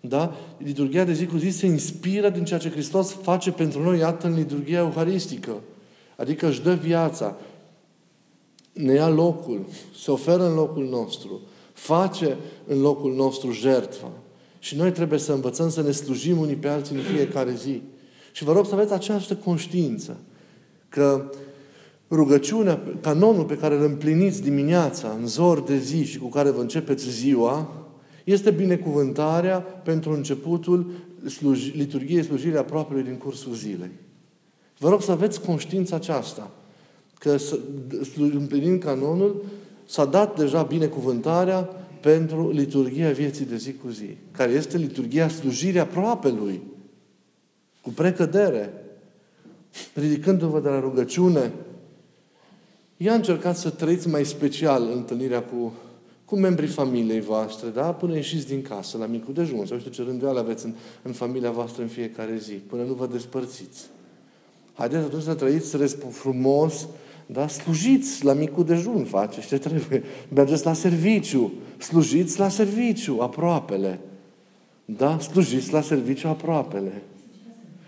da? 0.00 0.36
Liturghia 0.58 1.04
de 1.04 1.12
zi 1.12 1.26
cu 1.26 1.36
zi 1.36 1.48
se 1.48 1.66
inspiră 1.66 2.28
din 2.28 2.44
ceea 2.44 2.58
ce 2.58 2.70
Hristos 2.70 3.12
face 3.12 3.50
pentru 3.50 3.82
noi, 3.82 3.98
iată, 3.98 4.26
în 4.26 4.34
liturghia 4.34 4.78
euharistică. 4.78 5.52
Adică 6.16 6.48
își 6.48 6.62
dă 6.62 6.74
viața, 6.74 7.36
ne 8.72 8.92
ia 8.92 9.08
locul, 9.08 9.66
se 10.02 10.10
oferă 10.10 10.48
în 10.48 10.54
locul 10.54 10.88
nostru, 10.88 11.40
face 11.72 12.36
în 12.66 12.80
locul 12.80 13.14
nostru 13.14 13.52
jertfa. 13.52 14.10
Și 14.58 14.76
noi 14.76 14.92
trebuie 14.92 15.18
să 15.18 15.32
învățăm 15.32 15.70
să 15.70 15.82
ne 15.82 15.90
slujim 15.90 16.38
unii 16.38 16.56
pe 16.56 16.68
alții 16.68 16.96
în 16.96 17.02
fiecare 17.02 17.54
zi. 17.54 17.82
Și 18.32 18.44
vă 18.44 18.52
rog 18.52 18.66
să 18.66 18.74
aveți 18.74 18.92
această 18.92 19.36
conștiință 19.36 20.16
că 20.94 21.30
rugăciunea, 22.10 22.80
canonul 23.00 23.44
pe 23.44 23.56
care 23.56 23.74
îl 23.74 23.84
împliniți 23.84 24.42
dimineața, 24.42 25.16
în 25.20 25.26
zor 25.26 25.62
de 25.62 25.76
zi 25.76 26.04
și 26.04 26.18
cu 26.18 26.28
care 26.28 26.50
vă 26.50 26.60
începeți 26.60 27.10
ziua, 27.10 27.72
este 28.24 28.50
binecuvântarea 28.50 29.58
pentru 29.60 30.12
începutul 30.12 30.90
sluj- 31.26 31.74
liturgiei 31.74 32.22
slujirii 32.22 32.58
aproapelui 32.58 33.02
din 33.02 33.16
cursul 33.16 33.54
zilei. 33.54 33.90
Vă 34.78 34.88
rog 34.88 35.02
să 35.02 35.10
aveți 35.10 35.40
conștiința 35.40 35.96
aceasta, 35.96 36.50
că 37.18 37.36
împlinind 38.18 38.82
canonul, 38.82 39.44
s-a 39.86 40.04
dat 40.04 40.38
deja 40.38 40.62
binecuvântarea 40.62 41.68
pentru 42.00 42.50
liturgia 42.50 43.10
vieții 43.10 43.44
de 43.44 43.56
zi 43.56 43.72
cu 43.72 43.88
zi, 43.88 44.16
care 44.30 44.52
este 44.52 44.76
liturgia 44.76 45.28
slujirii 45.28 45.80
aproapelui, 45.80 46.62
cu 47.82 47.90
precădere, 47.90 48.83
ridicându-vă 49.94 50.60
de 50.60 50.68
la 50.68 50.80
rugăciune, 50.80 51.52
Ia 52.96 53.14
încercați 53.14 53.60
să 53.60 53.70
trăiți 53.70 54.08
mai 54.08 54.24
special 54.24 54.90
întâlnirea 54.94 55.42
cu, 55.42 55.72
cu 56.24 56.36
membrii 56.36 56.68
familiei 56.68 57.20
voastre, 57.20 57.68
da? 57.68 57.92
Până 57.92 58.14
ieșiți 58.14 58.46
din 58.46 58.62
casă, 58.62 58.98
la 58.98 59.06
micul 59.06 59.34
dejun, 59.34 59.66
sau 59.66 59.78
știu 59.78 59.90
ce 59.90 60.02
rânduială 60.02 60.38
aveți 60.38 60.64
în, 60.64 60.74
în 61.02 61.12
familia 61.12 61.50
voastră 61.50 61.82
în 61.82 61.88
fiecare 61.88 62.36
zi, 62.36 62.52
până 62.52 62.82
nu 62.82 62.92
vă 62.92 63.06
despărțiți. 63.06 63.86
Haideți 64.74 65.04
atunci 65.04 65.22
să 65.22 65.34
trăiți 65.34 65.96
frumos, 66.10 66.88
da? 67.26 67.48
Slujiți 67.48 68.24
la 68.24 68.32
micul 68.32 68.64
dejun, 68.64 69.04
faceți 69.04 69.46
ce 69.46 69.58
trebuie. 69.58 70.02
Mergeți 70.34 70.64
la 70.64 70.72
serviciu, 70.72 71.52
slujiți 71.78 72.38
la 72.38 72.48
serviciu, 72.48 73.18
aproapele. 73.20 74.00
Da? 74.84 75.18
Slujiți 75.18 75.72
la 75.72 75.80
serviciu 75.80 76.28
aproapele. 76.28 77.02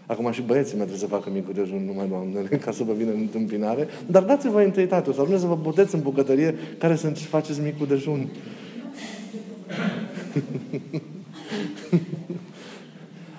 Acum 0.06 0.30
și 0.30 0.42
băieții 0.42 0.76
mai 0.76 0.86
trebuie 0.86 1.08
să 1.08 1.14
facă 1.14 1.30
micul 1.32 1.54
dejun, 1.54 1.84
numai 1.86 2.08
doamnele, 2.08 2.48
ca 2.64 2.72
să 2.72 2.84
vă 2.84 2.92
vină 2.92 3.10
în 3.10 3.18
întâmpinare. 3.18 3.88
Dar 4.06 4.22
dați-vă 4.22 4.60
întâitate, 4.60 5.12
să 5.12 5.20
ajungeți 5.20 5.42
să 5.42 5.48
vă 5.48 5.56
puteți 5.56 5.94
în 5.94 6.00
bucătărie 6.02 6.54
care 6.78 6.96
să 6.96 7.08
faceți 7.08 7.60
micul 7.60 7.86
dejun. 7.86 8.28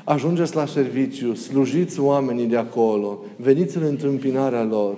Ajungeți 0.04 0.56
la 0.56 0.66
serviciu, 0.66 1.34
slujiți 1.34 2.00
oamenii 2.00 2.46
de 2.46 2.58
acolo, 2.58 3.20
veniți 3.36 3.78
în 3.78 3.84
întâmpinarea 3.84 4.64
lor, 4.64 4.98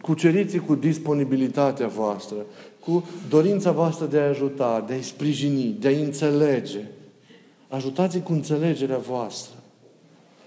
cuceriți 0.00 0.58
cu 0.58 0.74
disponibilitatea 0.74 1.86
voastră, 1.86 2.36
cu 2.80 3.04
dorința 3.28 3.72
voastră 3.72 4.06
de 4.06 4.18
a 4.18 4.28
ajuta, 4.28 4.84
de 4.86 4.92
a-i 4.92 5.02
sprijini, 5.02 5.76
de 5.80 5.88
a-i 5.88 6.02
înțelege. 6.02 6.80
Ajutați-i 7.68 8.22
cu 8.22 8.32
înțelegerea 8.32 8.98
voastră. 8.98 9.63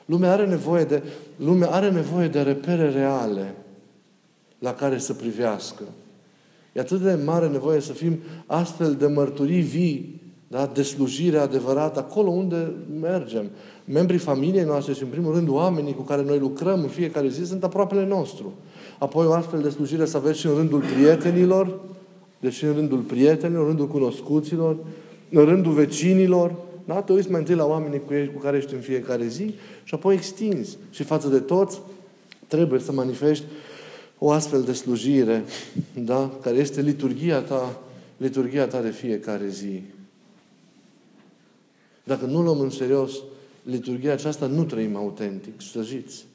Lumea 0.08 0.32
are 0.32 0.46
nevoie 0.46 0.84
de, 0.84 1.04
lumea 1.36 1.70
are 1.70 1.92
nevoie 1.92 2.28
de 2.28 2.42
repere 2.42 2.90
reale 2.90 3.56
la 4.60 4.74
care 4.74 4.98
să 4.98 5.14
privească. 5.14 5.84
E 6.74 6.80
atât 6.80 7.02
de 7.02 7.20
mare 7.26 7.48
nevoie 7.48 7.80
să 7.80 7.94
fim 7.94 8.18
astfel 8.46 8.96
de 8.96 9.08
mărturii 9.08 9.62
vii, 9.62 10.22
da? 10.48 10.72
de 10.74 10.82
slujire 10.82 11.38
adevărată, 11.38 12.00
acolo 12.00 12.30
unde 12.30 12.72
mergem. 13.02 13.46
Membrii 13.86 14.20
familiei 14.20 14.64
noastre 14.64 14.94
și, 14.94 15.04
în 15.04 15.10
primul 15.10 15.34
rând, 15.34 15.50
oamenii 15.50 15.94
cu 15.94 16.02
care 16.02 16.24
noi 16.24 16.40
lucrăm 16.40 16.82
în 16.82 16.88
fiecare 16.88 17.28
zi 17.28 17.46
sunt 17.46 17.64
aproapele 17.64 18.06
nostru. 18.06 18.54
Apoi 19.00 19.26
o 19.26 19.34
astfel 19.34 19.62
de 19.62 19.70
slujire 19.70 20.06
să 20.06 20.18
aveți 20.18 20.40
și 20.40 20.48
în 20.48 20.56
rândul 20.56 20.84
prietenilor, 20.96 21.80
deci 22.40 22.64
în 22.64 22.74
rândul 22.74 23.00
prietenilor, 23.00 23.62
în 23.62 23.68
rândul 23.68 23.88
cunoscuților, 23.88 24.78
în 25.30 25.46
rândul 25.46 25.72
vecinilor, 25.72 26.56
da? 26.88 27.02
Te 27.02 27.14
uiți 27.14 27.32
mai 27.32 27.40
întâi 27.40 27.56
la 27.56 27.66
oamenii 27.66 28.00
cu, 28.06 28.14
ei, 28.14 28.34
cu 28.34 28.40
care 28.40 28.58
ești 28.58 28.74
în 28.74 28.80
fiecare 28.80 29.28
zi 29.28 29.54
și 29.84 29.94
apoi 29.94 30.16
extinzi. 30.16 30.78
Și 30.90 31.04
față 31.04 31.28
de 31.28 31.40
toți, 31.40 31.82
trebuie 32.48 32.80
să 32.80 32.92
manifesti 32.92 33.46
o 34.18 34.32
astfel 34.32 34.62
de 34.62 34.74
slujire, 34.74 35.44
da? 35.94 36.32
care 36.42 36.56
este 36.56 36.82
liturgia 36.82 37.42
ta, 37.42 37.80
liturgia 38.18 38.68
ta 38.68 38.82
de 38.82 38.90
fiecare 38.90 39.48
zi. 39.48 39.82
Dacă 42.04 42.26
nu 42.26 42.42
luăm 42.42 42.60
în 42.60 42.70
serios 42.70 43.12
liturgia 43.64 44.12
aceasta, 44.12 44.46
nu 44.46 44.64
trăim 44.64 44.96
autentic, 44.96 45.62
slăjiți. 45.62 46.26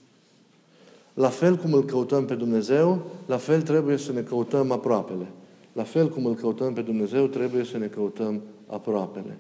La 1.15 1.29
fel 1.29 1.57
cum 1.57 1.73
îl 1.73 1.85
căutăm 1.85 2.25
pe 2.25 2.35
Dumnezeu, 2.35 3.03
la 3.27 3.37
fel 3.37 3.63
trebuie 3.63 3.97
să 3.97 4.13
ne 4.13 4.21
căutăm 4.21 4.71
aproapele. 4.71 5.27
La 5.73 5.83
fel 5.83 6.09
cum 6.09 6.27
îl 6.27 6.35
căutăm 6.35 6.73
pe 6.73 6.81
Dumnezeu, 6.81 7.27
trebuie 7.27 7.65
să 7.65 7.79
ne 7.79 7.87
căutăm 7.87 8.43
aproapele. 8.67 9.39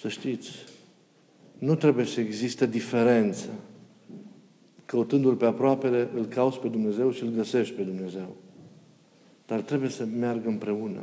Să 0.00 0.08
știți, 0.08 0.50
nu 1.58 1.74
trebuie 1.74 2.04
să 2.04 2.20
existe 2.20 2.66
diferență. 2.66 3.48
Căutându-L 4.84 5.34
pe 5.34 5.46
aproapele, 5.46 6.08
îl 6.14 6.24
cauți 6.24 6.60
pe 6.60 6.68
Dumnezeu 6.68 7.12
și 7.12 7.22
îl 7.22 7.28
găsești 7.28 7.74
pe 7.74 7.82
Dumnezeu. 7.82 8.36
Dar 9.46 9.60
trebuie 9.60 9.90
să 9.90 10.06
meargă 10.18 10.48
împreună. 10.48 11.02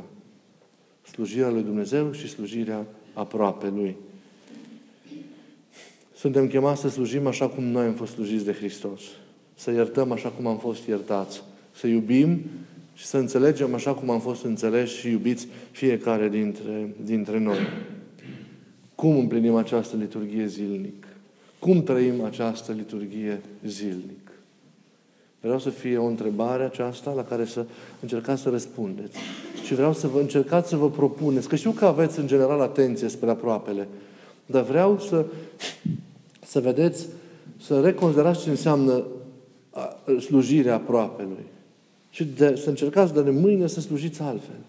Slujirea 1.02 1.50
lui 1.50 1.62
Dumnezeu 1.62 2.12
și 2.12 2.28
slujirea 2.28 2.86
aproape 3.12 3.68
Lui. 3.68 3.96
Suntem 6.14 6.48
chemați 6.48 6.80
să 6.80 6.88
slujim 6.88 7.26
așa 7.26 7.48
cum 7.48 7.64
noi 7.64 7.86
am 7.86 7.92
fost 7.92 8.12
slujiți 8.12 8.44
de 8.44 8.52
Hristos. 8.52 9.00
Să 9.54 9.70
iertăm 9.70 10.12
așa 10.12 10.28
cum 10.28 10.46
am 10.46 10.58
fost 10.58 10.86
iertați. 10.86 11.42
Să 11.74 11.86
iubim 11.86 12.40
și 12.94 13.04
să 13.04 13.16
înțelegem 13.16 13.74
așa 13.74 13.94
cum 13.94 14.10
am 14.10 14.20
fost 14.20 14.44
înțeleși 14.44 14.98
și 14.98 15.10
iubiți 15.10 15.48
fiecare 15.70 16.28
dintre, 16.28 16.94
dintre 17.04 17.38
noi. 17.38 17.58
Cum 19.04 19.18
împlinim 19.18 19.54
această 19.54 19.96
liturghie 19.96 20.46
zilnic? 20.46 21.06
Cum 21.58 21.82
trăim 21.82 22.22
această 22.22 22.72
liturghie 22.72 23.40
zilnic? 23.66 24.30
Vreau 25.40 25.58
să 25.58 25.70
fie 25.70 25.98
o 25.98 26.04
întrebare 26.04 26.64
aceasta 26.64 27.12
la 27.12 27.24
care 27.24 27.44
să 27.44 27.64
încercați 28.00 28.42
să 28.42 28.48
răspundeți. 28.48 29.16
Și 29.64 29.74
vreau 29.74 29.92
să 29.92 30.06
vă 30.06 30.20
încercați 30.20 30.68
să 30.68 30.76
vă 30.76 30.90
propuneți, 30.90 31.48
că 31.48 31.56
știu 31.56 31.70
că 31.70 31.84
aveți 31.84 32.18
în 32.18 32.26
general 32.26 32.60
atenție 32.60 33.08
spre 33.08 33.30
aproapele, 33.30 33.88
dar 34.46 34.62
vreau 34.62 34.98
să, 34.98 35.24
să 36.46 36.60
vedeți, 36.60 37.06
să 37.60 37.80
reconsiderați 37.80 38.42
ce 38.42 38.50
înseamnă 38.50 39.04
slujirea 40.20 40.74
aproapelui. 40.74 41.46
Și 42.10 42.24
de, 42.24 42.56
să 42.62 42.68
încercați 42.68 43.14
de 43.14 43.30
mâine 43.30 43.66
să 43.66 43.80
slujiți 43.80 44.20
altfel. 44.20 44.60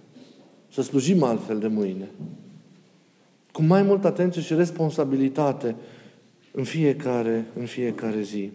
Să 0.73 0.81
slujim 0.81 1.23
altfel 1.23 1.59
de 1.59 1.67
mâine 1.67 2.09
cu 3.55 3.61
mai 3.61 3.81
multă 3.81 4.07
atenție 4.07 4.41
și 4.41 4.53
responsabilitate 4.53 5.75
în 6.51 6.63
fiecare, 6.63 7.45
în 7.59 7.65
fiecare 7.65 8.21
zi. 8.21 8.51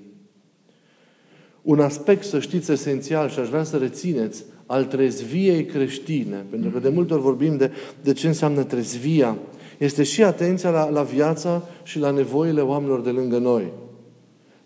Un 1.62 1.80
aspect, 1.80 2.24
să 2.24 2.40
știți, 2.40 2.70
esențial 2.70 3.28
și 3.28 3.38
aș 3.38 3.48
vrea 3.48 3.62
să 3.62 3.76
rețineți, 3.76 4.44
al 4.66 4.84
trezviei 4.84 5.64
creștine, 5.64 6.44
pentru 6.50 6.70
că 6.70 6.78
de 6.78 6.88
multe 6.88 7.12
ori 7.14 7.22
vorbim 7.22 7.56
de, 7.56 7.70
de 8.02 8.12
ce 8.12 8.26
înseamnă 8.26 8.62
trezvia, 8.62 9.36
este 9.78 10.02
și 10.02 10.22
atenția 10.22 10.70
la, 10.70 10.88
la 10.88 11.02
viața 11.02 11.62
și 11.82 11.98
la 11.98 12.10
nevoile 12.10 12.60
oamenilor 12.60 13.00
de 13.00 13.10
lângă 13.10 13.38
noi. 13.38 13.72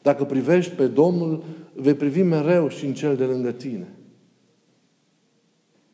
Dacă 0.03 0.25
privești 0.25 0.73
pe 0.73 0.87
Domnul, 0.87 1.43
vei 1.75 1.95
privi 1.95 2.23
mereu 2.23 2.69
și 2.69 2.85
în 2.85 2.95
cel 2.95 3.17
de 3.17 3.25
lângă 3.25 3.51
tine. 3.51 3.95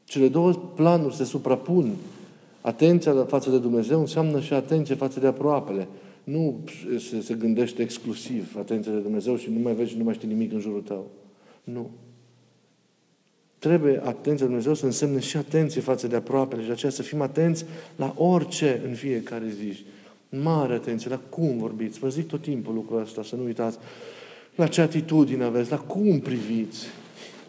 Cele 0.05 0.29
două 0.29 0.53
planuri 0.53 1.17
se 1.17 1.25
suprapun 1.25 1.93
Atenția 2.61 3.25
față 3.25 3.51
de 3.51 3.59
Dumnezeu 3.59 4.01
înseamnă 4.01 4.41
și 4.41 4.53
atenție 4.53 4.95
față 4.95 5.21
de 5.21 5.27
aproapele. 5.27 5.89
Nu 6.25 6.65
se, 6.99 7.21
se 7.21 7.35
gândește 7.35 7.83
exclusiv 7.83 8.57
atenția 8.59 8.93
de 8.93 8.99
Dumnezeu 8.99 9.37
și 9.37 9.51
nu 9.51 9.59
mai 9.59 9.75
vezi 9.75 9.91
și 9.91 9.97
nu 9.97 10.05
mai 10.05 10.15
știi 10.15 10.29
nimic 10.29 10.53
în 10.53 10.61
jurul 10.61 10.81
tău. 10.81 11.07
Nu. 11.65 11.91
Trebuie 13.59 14.01
atenția 14.05 14.35
de 14.35 14.45
Dumnezeu 14.45 14.75
să 14.75 14.85
însemne 14.85 15.21
și 15.21 15.37
atenție 15.37 15.81
față 15.81 16.07
de 16.07 16.17
aproapele 16.17 16.61
și 16.61 16.67
de 16.67 16.73
aceea 16.73 16.93
să 16.93 17.03
fim 17.03 17.21
atenți 17.21 17.65
la 17.97 18.15
orice 18.17 18.83
în 18.87 18.95
fiecare 18.95 19.49
zi. 19.49 19.85
Mare 20.29 20.75
atenție 20.75 21.11
la 21.11 21.21
cum 21.29 21.59
vorbiți. 21.59 21.99
Vă 21.99 22.09
zic 22.09 22.27
tot 22.27 22.43
timpul 22.43 22.75
lucrul 22.75 23.01
ăsta, 23.01 23.23
să 23.23 23.37
nu 23.37 23.45
uitați. 23.45 23.79
La 24.55 24.67
ce 24.67 24.81
atitudine 24.81 25.45
aveți, 25.45 25.71
la 25.71 25.79
cum 25.79 26.19
priviți. 26.19 26.87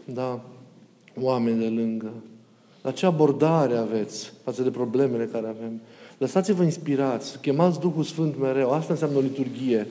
Da? 0.06 0.46
Oameni 1.20 1.60
de 1.60 1.68
lângă. 1.68 2.14
La 2.82 2.92
ce 2.92 3.06
abordare 3.06 3.76
aveți 3.76 4.34
față 4.44 4.62
de 4.62 4.70
problemele 4.70 5.26
care 5.26 5.48
avem. 5.48 5.82
Lăsați-vă 6.18 6.64
inspirați. 6.64 7.40
Chemați 7.40 7.80
Duhul 7.80 8.04
Sfânt 8.04 8.40
mereu. 8.40 8.72
Asta 8.72 8.94
înseamnă 8.94 9.18
o 9.18 9.22
liturghie. 9.22 9.88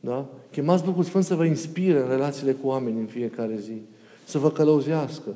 Da? 0.00 0.26
Chemați 0.50 0.84
Duhul 0.84 1.04
Sfânt 1.04 1.24
să 1.24 1.34
vă 1.34 1.44
inspire 1.44 2.00
în 2.00 2.08
relațiile 2.08 2.52
cu 2.52 2.66
oameni 2.66 3.00
în 3.00 3.06
fiecare 3.06 3.58
zi. 3.60 3.80
Să 4.24 4.38
vă 4.38 4.50
călăuzească. 4.50 5.34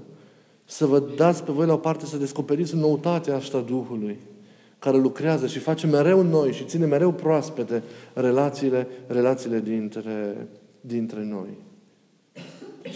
Să 0.64 0.87
vă 0.87 1.03
dați 1.16 1.42
pe 1.42 1.53
voi 1.53 1.66
la 1.66 1.72
o 1.72 1.77
parte 1.77 2.07
să 2.07 2.16
descoperiți 2.16 2.77
noutatea 2.77 3.37
asta 3.37 3.61
Duhului 3.61 4.18
care 4.79 4.96
lucrează 4.96 5.46
și 5.46 5.59
face 5.59 5.87
mereu 5.87 6.22
noi 6.22 6.53
și 6.53 6.64
ține 6.64 6.87
mereu 6.87 7.12
proaspete 7.12 7.83
relațiile, 8.14 8.87
relațiile 9.07 9.61
dintre, 9.61 10.49
dintre 10.81 11.25
noi. 11.25 11.59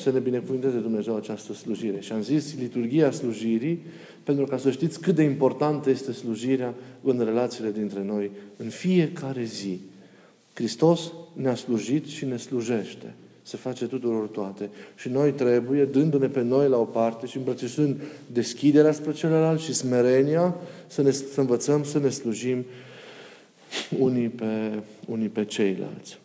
Să 0.03 0.11
ne 0.11 0.19
binecuvânteze 0.19 0.79
Dumnezeu 0.79 1.17
această 1.17 1.53
slujire. 1.53 2.01
Și 2.01 2.13
am 2.13 2.23
zis 2.23 2.55
liturgia 2.59 3.11
slujirii 3.11 3.83
pentru 4.23 4.45
ca 4.45 4.57
să 4.57 4.71
știți 4.71 5.01
cât 5.01 5.15
de 5.15 5.23
importantă 5.23 5.91
este 5.91 6.13
slujirea 6.13 6.75
în 7.03 7.25
relațiile 7.25 7.71
dintre 7.71 8.03
noi 8.03 8.31
în 8.57 8.69
fiecare 8.69 9.45
zi. 9.45 9.81
Hristos 10.55 11.13
ne-a 11.33 11.55
slujit 11.55 12.07
și 12.07 12.25
ne 12.25 12.37
slujește. 12.37 13.15
Se 13.43 13.57
face 13.57 13.87
tuturor 13.87 14.27
toate. 14.27 14.71
Și 14.97 15.09
noi 15.09 15.33
trebuie, 15.33 15.85
dându-ne 15.85 16.29
pe 16.29 16.43
noi 16.43 16.69
la 16.69 16.77
o 16.77 16.85
parte 16.85 17.27
și 17.27 17.37
îmbrățișând 17.37 18.01
deschiderea 18.33 18.93
spre 18.93 19.13
celălalt 19.13 19.61
și 19.61 19.75
smerenia, 19.75 20.55
să, 20.87 21.03
ne, 21.03 21.11
să 21.11 21.41
învățăm 21.41 21.85
să 21.85 21.99
ne 21.99 22.09
slujim 22.09 22.65
unii 23.99 24.29
pe, 24.29 24.83
unii 25.07 25.29
pe 25.29 25.45
ceilalți. 25.45 26.19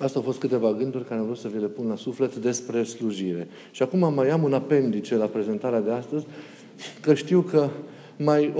Asta 0.00 0.18
au 0.18 0.24
fost 0.24 0.38
câteva 0.38 0.72
gânduri 0.72 1.04
care 1.04 1.20
am 1.20 1.26
vrut 1.26 1.38
să 1.38 1.48
vi 1.48 1.60
le 1.60 1.66
pun 1.66 1.88
la 1.88 1.96
suflet 1.96 2.36
despre 2.36 2.82
slujire. 2.82 3.48
Și 3.70 3.82
acum 3.82 4.14
mai 4.14 4.28
am 4.28 4.42
un 4.42 4.52
apendice 4.52 5.16
la 5.16 5.26
prezentarea 5.26 5.80
de 5.80 5.90
astăzi, 5.90 6.26
că 7.00 7.14
știu 7.14 7.40
că 7.40 7.68
mai, 8.16 8.54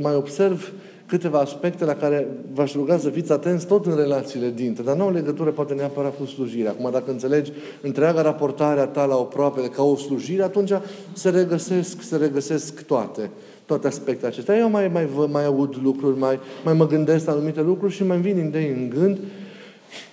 mai 0.00 0.14
observ 0.14 0.72
câteva 1.06 1.38
aspecte 1.38 1.84
la 1.84 1.94
care 1.94 2.28
v-aș 2.52 2.74
ruga 2.74 2.98
să 2.98 3.10
fiți 3.10 3.32
atenți 3.32 3.66
tot 3.66 3.86
în 3.86 3.96
relațiile 3.96 4.50
dintre, 4.50 4.82
dar 4.82 4.96
nu 4.96 5.02
au 5.02 5.12
legătură 5.12 5.50
poate 5.50 5.74
neapărat 5.74 6.16
cu 6.16 6.24
slujirea. 6.24 6.70
Acum, 6.70 6.90
dacă 6.90 7.10
înțelegi 7.10 7.52
întreaga 7.82 8.22
raportare 8.22 8.80
a 8.80 8.86
ta 8.86 9.04
la 9.04 9.16
o 9.16 9.22
proape 9.22 9.68
ca 9.68 9.82
o 9.82 9.96
slujire, 9.96 10.42
atunci 10.42 10.70
se 11.12 11.30
regăsesc, 11.30 12.02
se 12.02 12.16
regăsesc 12.16 12.82
toate 12.82 13.30
toate 13.66 13.86
aspectele 13.86 14.28
acestea. 14.28 14.56
Eu 14.56 14.70
mai, 14.70 14.88
mai, 14.88 15.08
mai 15.30 15.44
aud 15.44 15.78
lucruri, 15.82 16.18
mai, 16.18 16.38
mai 16.64 16.74
mă 16.74 16.86
gândesc 16.86 17.26
la 17.26 17.32
anumite 17.32 17.62
lucruri 17.62 17.92
și 17.92 18.04
mai 18.04 18.20
vin 18.20 18.38
idei 18.38 18.68
în 18.68 18.88
gând 18.88 19.18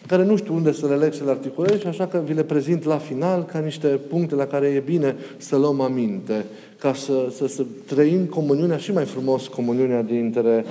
care 0.07 0.23
nu 0.23 0.35
știu 0.35 0.53
unde 0.53 0.71
să 0.71 0.87
le 0.87 0.95
leg, 0.95 1.13
să 1.13 1.23
le 1.23 1.29
articulez 1.29 1.79
și 1.79 1.87
așa 1.87 2.07
că 2.07 2.21
vi 2.25 2.33
le 2.33 2.43
prezint 2.43 2.83
la 2.83 2.97
final 2.97 3.43
ca 3.43 3.59
niște 3.59 3.87
puncte 3.87 4.35
la 4.35 4.45
care 4.45 4.67
e 4.67 4.79
bine 4.79 5.15
să 5.37 5.57
luăm 5.57 5.81
aminte, 5.81 6.45
ca 6.79 6.93
să, 6.93 7.27
să, 7.35 7.47
să 7.47 7.65
trăim 7.85 8.25
comuniunea 8.25 8.77
și 8.77 8.91
mai 8.91 9.05
frumos 9.05 9.47
comuniunea 9.47 10.01
dintre, 10.01 10.65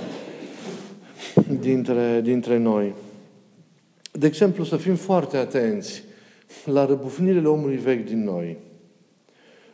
dintre, 1.59 2.21
dintre 2.23 2.57
noi. 2.57 2.93
De 4.11 4.27
exemplu, 4.27 4.63
să 4.63 4.75
fim 4.75 4.95
foarte 4.95 5.37
atenți 5.37 6.03
la 6.65 6.85
răbufnirile 6.85 7.47
omului 7.47 7.77
vechi 7.77 8.05
din 8.05 8.23
noi. 8.23 8.57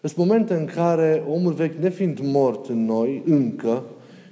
Sunt 0.01 0.15
momente 0.15 0.53
în 0.53 0.65
care 0.65 1.23
omul 1.29 1.53
vechi, 1.53 1.81
nefiind 1.81 2.19
mort 2.21 2.69
în 2.69 2.85
noi, 2.85 3.23
încă, 3.25 3.83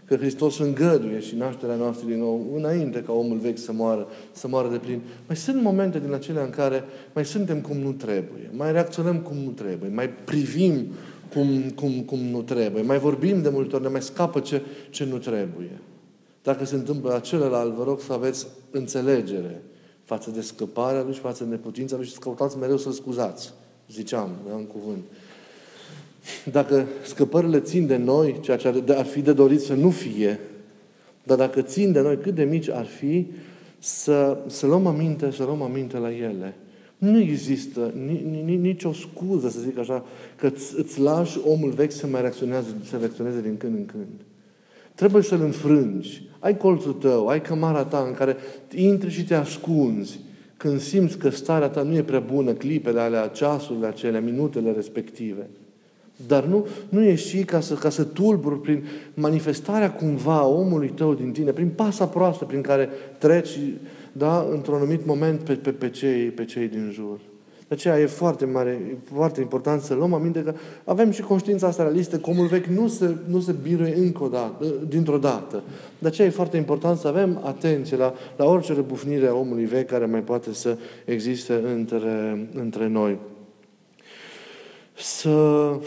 că 0.08 0.15
Hristos 0.15 0.60
îngăduie 0.60 1.20
și 1.20 1.36
nașterea 1.36 1.76
noastră 1.76 2.08
din 2.08 2.20
nou, 2.20 2.54
înainte 2.56 3.02
ca 3.02 3.12
omul 3.12 3.38
vechi 3.38 3.58
să 3.58 3.72
moară, 3.72 4.08
să 4.32 4.48
moară 4.48 4.70
de 4.70 4.78
plin. 4.78 5.02
Mai 5.28 5.36
sunt 5.36 5.62
momente 5.62 6.00
din 6.00 6.13
acelea 6.13 6.43
în 6.43 6.50
care 6.50 6.84
mai 7.13 7.26
suntem 7.26 7.62
cum 7.62 7.78
nu 7.78 7.91
trebuie, 7.91 8.52
mai 8.52 8.72
reacționăm 8.72 9.20
cum 9.20 9.38
nu 9.38 9.50
trebuie, 9.50 9.89
mai 9.89 10.10
privim 10.10 10.88
cum, 11.34 11.70
cum, 11.76 12.02
cum 12.02 12.20
nu 12.20 12.41
trebuie, 12.41 12.82
mai 12.82 13.00
vorbim 13.00 13.41
de 13.41 13.50
multe 13.50 13.76
ori, 13.76 13.84
ne 13.84 13.89
mai 13.89 14.02
scapă 14.02 14.39
ce, 14.39 14.62
ce 14.89 15.06
nu 15.06 15.17
trebuie. 15.17 15.82
Dacă 16.43 16.65
se 16.65 16.76
întâmplă 16.76 17.12
la 17.12 17.20
celălalt, 17.20 17.74
vă 17.74 17.84
rog 17.84 18.02
să 18.02 18.13
aveți 18.13 18.48
înțelegere 18.72 19.62
față 20.04 20.32
de 20.32 20.41
scăparea 20.41 21.04
lui 21.04 21.13
și 21.13 21.20
față 21.20 21.43
de 21.43 21.50
neputința 21.50 21.96
lui 21.96 22.06
și 22.06 22.12
să 22.12 22.20
căutați 22.20 22.58
mereu 22.58 22.78
să-l 22.78 22.91
scuzați. 22.91 23.54
Ziceam, 23.91 24.30
da, 24.48 24.56
în 24.56 24.65
cuvânt. 24.65 25.04
Dacă 26.51 26.87
scăpările 27.03 27.59
țin 27.59 27.87
de 27.87 27.97
noi, 27.97 28.37
ceea 28.41 28.57
ce 28.57 28.83
ar 28.87 29.05
fi 29.05 29.21
de 29.21 29.33
dorit 29.33 29.61
să 29.61 29.73
nu 29.73 29.89
fie, 29.89 30.39
dar 31.23 31.37
dacă 31.37 31.61
țin 31.61 31.91
de 31.91 31.99
noi, 31.99 32.17
cât 32.17 32.35
de 32.35 32.43
mici 32.43 32.69
ar 32.69 32.85
fi, 32.85 33.25
să, 33.79 34.37
să 34.47 34.65
luăm 34.65 34.85
aminte, 34.85 35.31
să 35.31 35.43
luăm 35.43 35.61
aminte 35.61 35.97
la 35.97 36.13
ele. 36.15 36.55
Nu 36.97 37.19
există 37.19 37.93
nicio 38.45 38.93
scuză, 38.93 39.49
să 39.49 39.59
zic 39.59 39.77
așa, 39.77 40.05
că 40.35 40.51
îți 40.77 40.99
lași 40.99 41.39
omul 41.45 41.69
vechi 41.69 41.91
să 41.91 42.07
mai 42.07 42.21
reacționeze, 42.21 42.67
să 42.83 42.97
reacționeze 42.97 43.41
din 43.41 43.57
când 43.57 43.75
în 43.75 43.85
când. 43.85 44.21
Trebuie 44.95 45.23
să-l 45.23 45.41
înfrângi. 45.41 46.23
Ai 46.39 46.57
colțul 46.57 46.93
tău, 46.93 47.27
ai 47.27 47.41
cămara 47.41 47.83
ta 47.83 48.03
în 48.07 48.13
care 48.13 48.35
intri 48.75 49.09
și 49.09 49.25
te 49.25 49.33
ascunzi. 49.33 50.19
Când 50.57 50.79
simți 50.79 51.17
că 51.17 51.29
starea 51.29 51.69
ta 51.69 51.81
nu 51.81 51.95
e 51.95 52.03
prea 52.03 52.19
bună, 52.19 52.51
clipele 52.51 52.99
alea, 52.99 53.27
ceasurile 53.27 53.87
acelea, 53.87 54.21
minutele 54.21 54.71
respective. 54.71 55.49
Dar 56.27 56.43
nu, 56.43 56.67
nu 56.89 57.03
ieși 57.03 57.43
ca 57.43 57.60
să, 57.60 57.73
ca 57.73 57.89
să 57.89 58.03
tulburi 58.03 58.62
prin 58.62 58.84
manifestarea 59.13 59.91
cumva 59.91 60.38
a 60.38 60.47
omului 60.47 60.89
tău 60.89 61.13
din 61.13 61.32
tine, 61.32 61.51
prin 61.51 61.69
pasa 61.75 62.08
proastă 62.08 62.45
prin 62.45 62.62
care 62.62 62.89
treci, 63.17 63.60
da, 64.12 64.47
într-un 64.51 64.75
anumit 64.75 65.06
moment 65.06 65.39
pe, 65.39 65.53
pe, 65.53 65.71
pe, 65.71 65.89
cei, 65.89 66.25
pe 66.25 66.45
cei 66.45 66.67
din 66.67 66.89
jur. 66.93 67.19
De 67.67 67.73
aceea 67.73 67.99
e 67.99 68.06
foarte 68.06 68.45
mare, 68.45 68.69
e 68.69 68.97
foarte 69.13 69.41
important 69.41 69.82
să 69.82 69.93
luăm 69.93 70.13
aminte 70.13 70.43
că 70.43 70.53
avem 70.84 71.12
și 71.12 71.21
conștiința 71.21 71.67
asta 71.67 71.84
realistă 71.84 72.17
că 72.17 72.30
omul 72.30 72.45
vechi 72.45 72.65
nu 72.65 72.88
se, 72.88 73.15
nu 73.25 73.39
se 73.39 73.56
biruie 73.62 73.95
încă 73.95 74.23
o 74.23 74.27
dată, 74.27 74.65
dintr-o 74.88 75.17
dată. 75.17 75.63
De 75.99 76.08
aceea 76.08 76.27
e 76.27 76.32
foarte 76.32 76.58
important 76.58 76.97
să 76.97 77.08
avem 77.08 77.41
atenție 77.43 77.97
la, 77.97 78.13
la 78.36 78.45
orice 78.45 78.73
răbufnire 78.73 79.27
a 79.27 79.34
omului 79.34 79.65
vechi 79.65 79.88
care 79.88 80.06
mai 80.06 80.21
poate 80.21 80.53
să 80.53 80.77
existe 81.06 81.62
între, 81.75 82.47
între 82.53 82.88
noi 82.88 83.17
să 84.97 85.79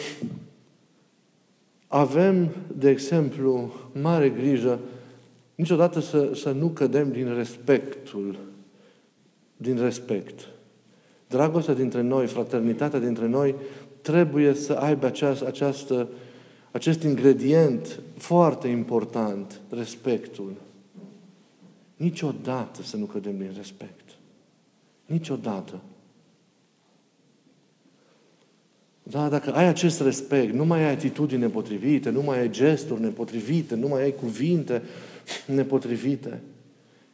avem, 1.87 2.49
de 2.77 2.91
exemplu, 2.91 3.73
mare 3.93 4.29
grijă 4.29 4.79
niciodată 5.55 6.01
să, 6.01 6.31
să 6.35 6.51
nu 6.51 6.69
cădem 6.69 7.13
din 7.13 7.35
respectul, 7.35 8.39
din 9.57 9.79
respect. 9.79 10.49
Dragostea 11.29 11.75
dintre 11.75 12.01
noi, 12.01 12.27
fraternitatea 12.27 12.99
dintre 12.99 13.27
noi, 13.27 13.55
trebuie 14.01 14.55
să 14.55 14.73
aibă 14.73 15.07
această, 15.07 15.47
această, 15.47 16.09
acest 16.71 17.03
ingredient 17.03 18.01
foarte 18.17 18.69
important, 18.69 19.61
respectul. 19.71 20.53
Niciodată 21.97 22.83
să 22.83 22.97
nu 22.97 23.05
cădem 23.05 23.39
din 23.39 23.53
respect. 23.57 24.05
Niciodată. 25.07 25.81
Da, 29.11 29.29
dacă 29.29 29.53
ai 29.55 29.67
acest 29.67 30.01
respect, 30.01 30.53
nu 30.53 30.65
mai 30.65 30.85
ai 30.85 30.91
atitudini 30.91 31.41
nepotrivite, 31.41 32.11
nu 32.11 32.23
mai 32.23 32.39
ai 32.39 32.51
gesturi 32.51 33.01
nepotrivite, 33.01 33.75
nu 33.75 33.89
mai 33.89 34.03
ai 34.03 34.15
cuvinte 34.15 34.83
nepotrivite. 35.47 36.41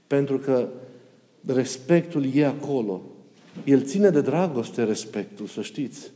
Pentru 0.07 0.39
că 0.39 0.69
respectul 1.47 2.35
e 2.35 2.47
acolo. 2.47 3.03
El 3.65 3.83
ține 3.83 4.11
de 4.11 4.21
dragoste 4.21 4.85
respectul, 4.85 5.47
să 5.47 5.63
știți. 5.63 6.11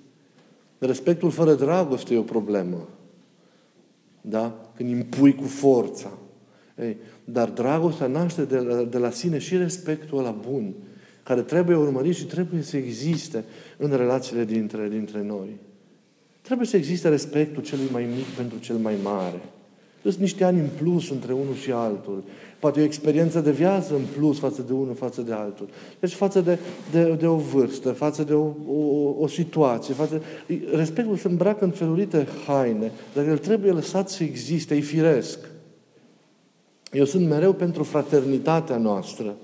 Respectul 0.79 1.31
fără 1.31 1.55
dragoste 1.55 2.15
e 2.15 2.19
o 2.19 2.23
problemă. 2.23 2.89
Da? 4.21 4.71
Când 4.77 4.89
impui 4.89 5.35
cu 5.35 5.45
forța. 5.45 6.13
Ei, 6.81 6.97
dar 7.25 7.49
dragostea 7.49 8.07
naște 8.07 8.45
de 8.45 8.57
la, 8.59 8.83
de 8.83 8.99
la 8.99 9.11
sine 9.11 9.39
și 9.39 9.57
respectul 9.57 10.19
ăla 10.19 10.31
bun, 10.31 10.75
care 11.23 11.43
trebuie 11.43 11.77
urmărit 11.77 12.15
și 12.15 12.25
trebuie 12.25 12.63
să 12.63 12.77
existe 12.77 13.45
în 13.77 13.97
relațiile 13.97 14.45
dintre, 14.45 14.89
dintre 14.89 15.23
noi. 15.23 15.69
Trebuie 16.41 16.67
să 16.67 16.77
existe 16.77 17.09
respectul 17.09 17.63
celui 17.63 17.89
mai 17.93 18.09
mic 18.17 18.25
pentru 18.25 18.59
cel 18.59 18.77
mai 18.77 18.95
mare. 19.03 19.41
Sunt 20.03 20.17
niște 20.17 20.45
ani 20.45 20.59
în 20.59 20.69
plus 20.77 21.11
între 21.11 21.33
unul 21.33 21.55
și 21.55 21.71
altul. 21.73 22.25
Poate 22.59 22.81
o 22.81 22.85
experiență 22.85 23.41
de 23.41 23.51
viață 23.51 23.95
în 23.95 24.03
plus 24.17 24.39
față 24.39 24.63
de 24.63 24.73
unul, 24.73 24.95
față 24.95 25.21
de 25.21 25.33
altul. 25.33 25.69
Deci 26.01 26.13
față 26.13 26.41
de, 26.41 26.59
de, 26.91 27.15
de 27.19 27.27
o 27.27 27.37
vârstă, 27.37 27.93
față 27.93 28.23
de 28.23 28.35
o, 28.35 28.47
o, 28.67 29.15
o 29.19 29.27
situație. 29.27 29.95
Față... 29.95 30.23
Respectul 30.75 31.17
se 31.17 31.29
îmbracă 31.29 31.65
în 31.65 31.71
felurite 31.71 32.27
haine, 32.47 32.93
dar 33.15 33.27
el 33.27 33.39
trebuie 33.39 33.73
lăsat 33.73 34.09
să 34.09 34.23
existe, 34.23 34.77
e 34.77 34.81
firesc. 34.81 35.39
Eu 36.93 37.05
sunt 37.05 37.29
mereu 37.29 37.53
pentru 37.53 37.83
fraternitatea 37.83 38.77
noastră. 38.77 39.35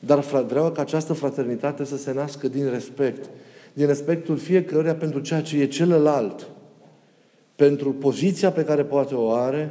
Dar 0.00 0.20
vreau 0.20 0.70
ca 0.70 0.80
această 0.80 1.12
fraternitate 1.12 1.84
să 1.84 1.96
se 1.96 2.12
nască 2.12 2.48
din 2.48 2.70
respect 2.70 3.30
din 3.72 3.86
respectul 3.86 4.36
fiecăruia 4.36 4.94
pentru 4.94 5.20
ceea 5.20 5.42
ce 5.42 5.60
e 5.60 5.66
celălalt, 5.66 6.48
pentru 7.56 7.92
poziția 7.92 8.50
pe 8.50 8.64
care 8.64 8.84
poate 8.84 9.14
o 9.14 9.30
are, 9.30 9.70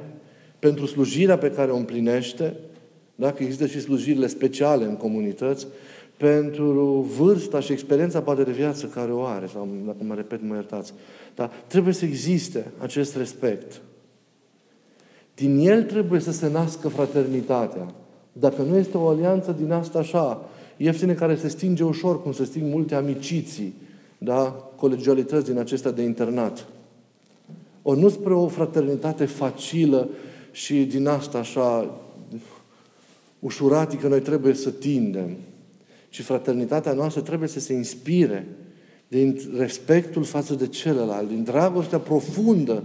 pentru 0.60 0.86
slujirea 0.86 1.38
pe 1.38 1.52
care 1.52 1.72
o 1.72 1.76
împlinește, 1.76 2.56
Dacă 3.16 3.44
există 3.44 3.66
și 3.66 3.80
slujirile 3.80 4.28
speciale 4.28 4.86
în 4.86 4.96
comunități, 4.96 5.68
pentru 6.18 7.08
vârsta 7.18 7.60
și 7.60 7.72
experiența 7.72 8.22
poate 8.22 8.44
de 8.44 8.52
viață 8.52 8.86
care 8.86 9.12
o 9.12 9.24
are, 9.24 9.46
sau 9.46 9.68
dacă 9.86 9.98
mă 10.00 10.16
repet, 10.16 10.42
mă 10.44 10.54
iertați. 10.54 10.94
Dar 11.36 11.52
trebuie 11.68 11.94
să 11.94 12.06
existe 12.06 12.72
acest 12.78 13.16
respect. 13.16 13.82
Din 15.36 15.58
el 15.58 15.84
trebuie 15.84 16.20
să 16.20 16.32
se 16.32 16.50
nască 16.50 16.88
fraternitatea. 16.88 17.94
Dacă 18.34 18.62
nu 18.62 18.78
este 18.78 18.98
o 18.98 19.08
alianță 19.08 19.56
din 19.60 19.72
asta 19.72 20.00
așa, 20.00 20.50
ieftine 20.78 21.14
care 21.14 21.36
se 21.36 21.48
stinge 21.48 21.84
ușor, 21.84 22.22
cum 22.22 22.32
se 22.32 22.46
sting 22.46 22.74
multe 22.74 22.96
amiciții, 22.96 23.74
da? 24.24 24.72
colegialități 24.76 25.46
din 25.46 25.58
acestea 25.58 25.92
de 25.92 26.02
internat. 26.02 26.68
O 27.82 27.96
nu 27.96 28.10
spre 28.10 28.34
o 28.34 28.48
fraternitate 28.48 29.26
facilă 29.26 30.10
și 30.52 30.84
din 30.84 31.08
asta 31.08 31.38
așa 31.38 32.00
ușuratică 33.40 34.08
noi 34.08 34.22
trebuie 34.22 34.54
să 34.54 34.70
tindem. 34.70 35.36
Și 36.10 36.22
fraternitatea 36.22 36.94
noastră 36.94 37.22
trebuie 37.22 37.50
să 37.50 37.60
se 37.60 37.74
inspire 37.74 38.48
din 39.08 39.40
respectul 39.58 40.24
față 40.24 40.56
de 40.56 40.68
celălalt, 40.68 41.28
din 41.28 41.44
dragostea 41.44 42.00
profundă 42.00 42.84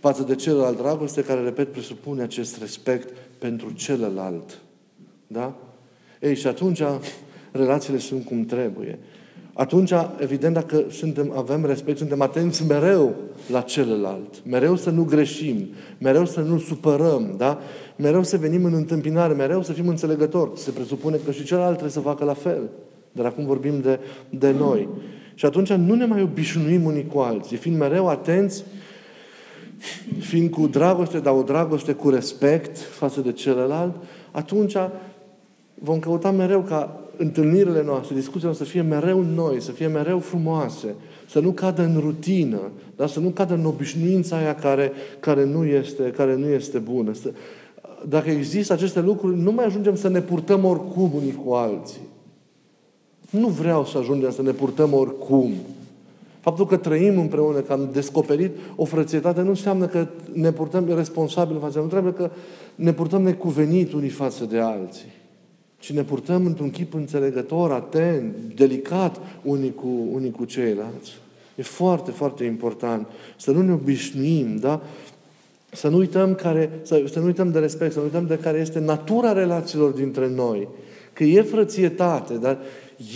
față 0.00 0.22
de 0.22 0.34
celălalt, 0.34 0.76
dragoste 0.76 1.24
care, 1.24 1.40
repet, 1.40 1.72
presupune 1.72 2.22
acest 2.22 2.58
respect 2.58 3.08
pentru 3.38 3.70
celălalt. 3.70 4.58
Da? 5.26 5.56
Ei, 6.20 6.36
și 6.36 6.46
atunci 6.46 6.82
relațiile 7.52 7.98
sunt 7.98 8.24
cum 8.24 8.44
trebuie. 8.44 8.98
Atunci, 9.60 9.92
evident, 10.18 10.54
dacă 10.54 10.84
suntem, 10.90 11.32
avem 11.36 11.64
respect, 11.64 11.98
suntem 11.98 12.20
atenți 12.20 12.66
mereu 12.66 13.14
la 13.50 13.60
celălalt. 13.60 14.46
Mereu 14.46 14.76
să 14.76 14.90
nu 14.90 15.04
greșim, 15.04 15.68
mereu 15.98 16.26
să 16.26 16.40
nu 16.40 16.58
supărăm, 16.58 17.34
da? 17.36 17.58
Mereu 17.96 18.22
să 18.22 18.36
venim 18.36 18.64
în 18.64 18.74
întâmpinare, 18.74 19.34
mereu 19.34 19.62
să 19.62 19.72
fim 19.72 19.88
înțelegători. 19.88 20.50
Se 20.58 20.70
presupune 20.70 21.18
că 21.24 21.30
și 21.30 21.44
celălalt 21.44 21.70
trebuie 21.70 21.90
să 21.90 22.00
facă 22.00 22.24
la 22.24 22.34
fel. 22.34 22.70
Dar 23.12 23.26
acum 23.26 23.46
vorbim 23.46 23.80
de, 23.80 24.00
de 24.30 24.50
noi. 24.50 24.88
Și 25.34 25.46
atunci 25.46 25.72
nu 25.72 25.94
ne 25.94 26.04
mai 26.04 26.22
obișnuim 26.22 26.84
unii 26.84 27.06
cu 27.06 27.18
alții, 27.18 27.56
fiind 27.56 27.78
mereu 27.78 28.08
atenți, 28.08 28.64
fiind 30.18 30.50
cu 30.50 30.66
dragoste, 30.66 31.18
dar 31.18 31.34
o 31.34 31.42
dragoste 31.42 31.92
cu 31.92 32.08
respect 32.08 32.78
față 32.78 33.20
de 33.20 33.32
celălalt, 33.32 33.94
atunci 34.30 34.76
vom 35.74 35.98
căuta 35.98 36.30
mereu 36.30 36.60
ca 36.60 37.00
întâlnirile 37.20 37.82
noastre, 37.82 38.14
discuțiile 38.14 38.44
noastre 38.44 38.64
să 38.66 38.70
fie 38.70 38.82
mereu 38.82 39.22
noi, 39.22 39.60
să 39.60 39.72
fie 39.72 39.86
mereu 39.86 40.18
frumoase, 40.18 40.94
să 41.28 41.40
nu 41.40 41.50
cadă 41.50 41.82
în 41.82 41.96
rutină, 42.00 42.60
dar 42.96 43.08
să 43.08 43.20
nu 43.20 43.28
cadă 43.28 43.54
în 43.54 43.64
obișnuința 43.64 44.36
aia 44.36 44.54
care, 44.54 44.92
care, 45.20 45.44
nu, 45.44 45.64
este, 45.64 46.02
care 46.02 46.36
nu 46.36 46.48
este 46.48 46.78
bună. 46.78 47.12
Să, 47.12 47.32
dacă 48.08 48.30
există 48.30 48.72
aceste 48.72 49.00
lucruri, 49.00 49.38
nu 49.38 49.52
mai 49.52 49.64
ajungem 49.64 49.94
să 49.94 50.08
ne 50.08 50.20
purtăm 50.20 50.64
oricum 50.64 51.10
unii 51.14 51.40
cu 51.44 51.52
alții. 51.52 52.00
Nu 53.30 53.48
vreau 53.48 53.84
să 53.84 53.98
ajungem 53.98 54.30
să 54.30 54.42
ne 54.42 54.52
purtăm 54.52 54.92
oricum. 54.92 55.52
Faptul 56.40 56.66
că 56.66 56.76
trăim 56.76 57.18
împreună, 57.18 57.58
că 57.58 57.72
am 57.72 57.88
descoperit 57.92 58.50
o 58.76 58.84
frățietate, 58.84 59.42
nu 59.42 59.48
înseamnă 59.48 59.86
că 59.86 60.06
ne 60.32 60.52
purtăm 60.52 60.94
responsabil 60.94 61.58
față. 61.60 61.78
Nu 61.78 61.86
trebuie 61.86 62.12
că 62.12 62.30
ne 62.74 62.92
purtăm 62.92 63.22
necuvenit 63.22 63.92
unii 63.92 64.08
față 64.08 64.44
de 64.44 64.58
alții 64.58 65.18
ci 65.80 65.92
ne 65.92 66.02
purtăm 66.02 66.46
într-un 66.46 66.70
chip 66.70 66.94
înțelegător, 66.94 67.72
atent, 67.72 68.34
delicat 68.54 69.20
unii 69.42 69.74
cu, 69.74 69.88
unii 70.12 70.30
cu 70.30 70.44
ceilalți. 70.44 71.12
E 71.54 71.62
foarte, 71.62 72.10
foarte 72.10 72.44
important 72.44 73.06
să 73.36 73.50
nu 73.50 73.62
ne 73.62 73.72
obișnuim, 73.72 74.56
da? 74.56 74.80
Să 75.70 75.88
nu 75.88 75.96
uităm, 75.96 76.34
care, 76.34 76.70
să, 76.82 77.02
să 77.12 77.18
nu 77.18 77.26
uităm 77.26 77.50
de 77.50 77.58
respect, 77.58 77.92
să 77.92 77.98
nu 77.98 78.04
uităm 78.04 78.26
de 78.26 78.38
care 78.38 78.58
este 78.58 78.78
natura 78.78 79.32
relațiilor 79.32 79.90
dintre 79.90 80.28
noi. 80.28 80.68
Că 81.12 81.24
e 81.24 81.42
frățietate, 81.42 82.34
dar 82.34 82.58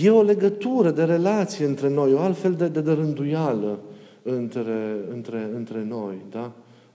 e 0.02 0.10
o 0.10 0.22
legătură 0.22 0.90
de 0.90 1.04
relație 1.04 1.66
între 1.66 1.88
noi, 1.88 2.12
o 2.12 2.18
altfel 2.18 2.52
de, 2.52 2.68
de, 2.68 2.80
de 2.80 2.92
rânduială 2.92 3.78
între, 4.22 4.96
între, 5.12 5.50
între 5.56 5.84
noi, 5.88 6.14
da? 6.30 6.52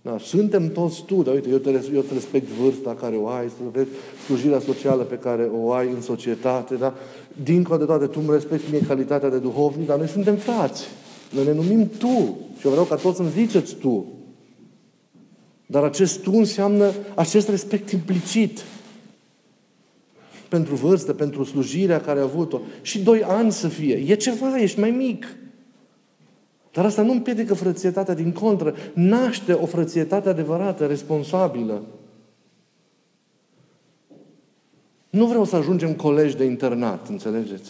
Da, 0.09 0.17
suntem 0.17 0.71
toți 0.71 1.03
tu, 1.05 1.21
dar 1.23 1.33
uite, 1.33 1.49
eu 1.49 1.57
te, 1.57 1.69
eu 1.93 2.01
te 2.01 2.13
respect 2.13 2.47
vârsta 2.47 2.95
care 2.95 3.15
o 3.15 3.27
ai, 3.27 3.51
slujirea 4.25 4.59
socială 4.59 5.03
pe 5.03 5.15
care 5.15 5.49
o 5.61 5.71
ai 5.71 5.89
în 5.89 6.01
societate, 6.01 6.75
da? 6.75 6.93
Dincolo 7.43 7.77
de 7.79 7.85
toate, 7.85 8.05
tu 8.05 8.19
îmi 8.21 8.31
respecti 8.31 8.71
mie 8.71 8.81
calitatea 8.81 9.29
de 9.29 9.37
duhovnic, 9.37 9.87
dar 9.87 9.97
noi 9.97 10.07
suntem 10.07 10.35
frați. 10.35 10.87
Noi 11.31 11.45
ne 11.45 11.53
numim 11.53 11.89
tu. 11.97 12.37
Și 12.59 12.65
eu 12.65 12.71
vreau 12.71 12.85
ca 12.85 12.95
toți 12.95 13.17
să-mi 13.17 13.29
ziceți 13.29 13.75
tu. 13.75 14.05
Dar 15.65 15.83
acest 15.83 16.21
tu 16.21 16.31
înseamnă 16.33 16.91
acest 17.15 17.49
respect 17.49 17.91
implicit 17.91 18.63
pentru 20.47 20.75
vârstă, 20.75 21.13
pentru 21.13 21.43
slujirea 21.43 22.01
care 22.01 22.19
a 22.19 22.23
avut-o. 22.23 22.59
Și 22.81 22.99
doi 22.99 23.23
ani 23.23 23.51
să 23.51 23.67
fie. 23.67 24.03
E 24.07 24.15
ceva, 24.15 24.61
ești 24.61 24.79
mai 24.79 24.91
mic. 24.91 25.35
Dar 26.71 26.85
asta 26.85 27.01
nu 27.01 27.11
împiedică 27.11 27.53
frățietatea, 27.53 28.13
din 28.13 28.31
contră, 28.31 28.75
naște 28.93 29.53
o 29.53 29.65
frățietate 29.65 30.29
adevărată, 30.29 30.85
responsabilă. 30.85 31.81
Nu 35.09 35.25
vreau 35.25 35.45
să 35.45 35.55
ajungem 35.55 35.93
colegi 35.93 36.37
de 36.37 36.43
internat, 36.43 37.07
înțelegeți? 37.07 37.69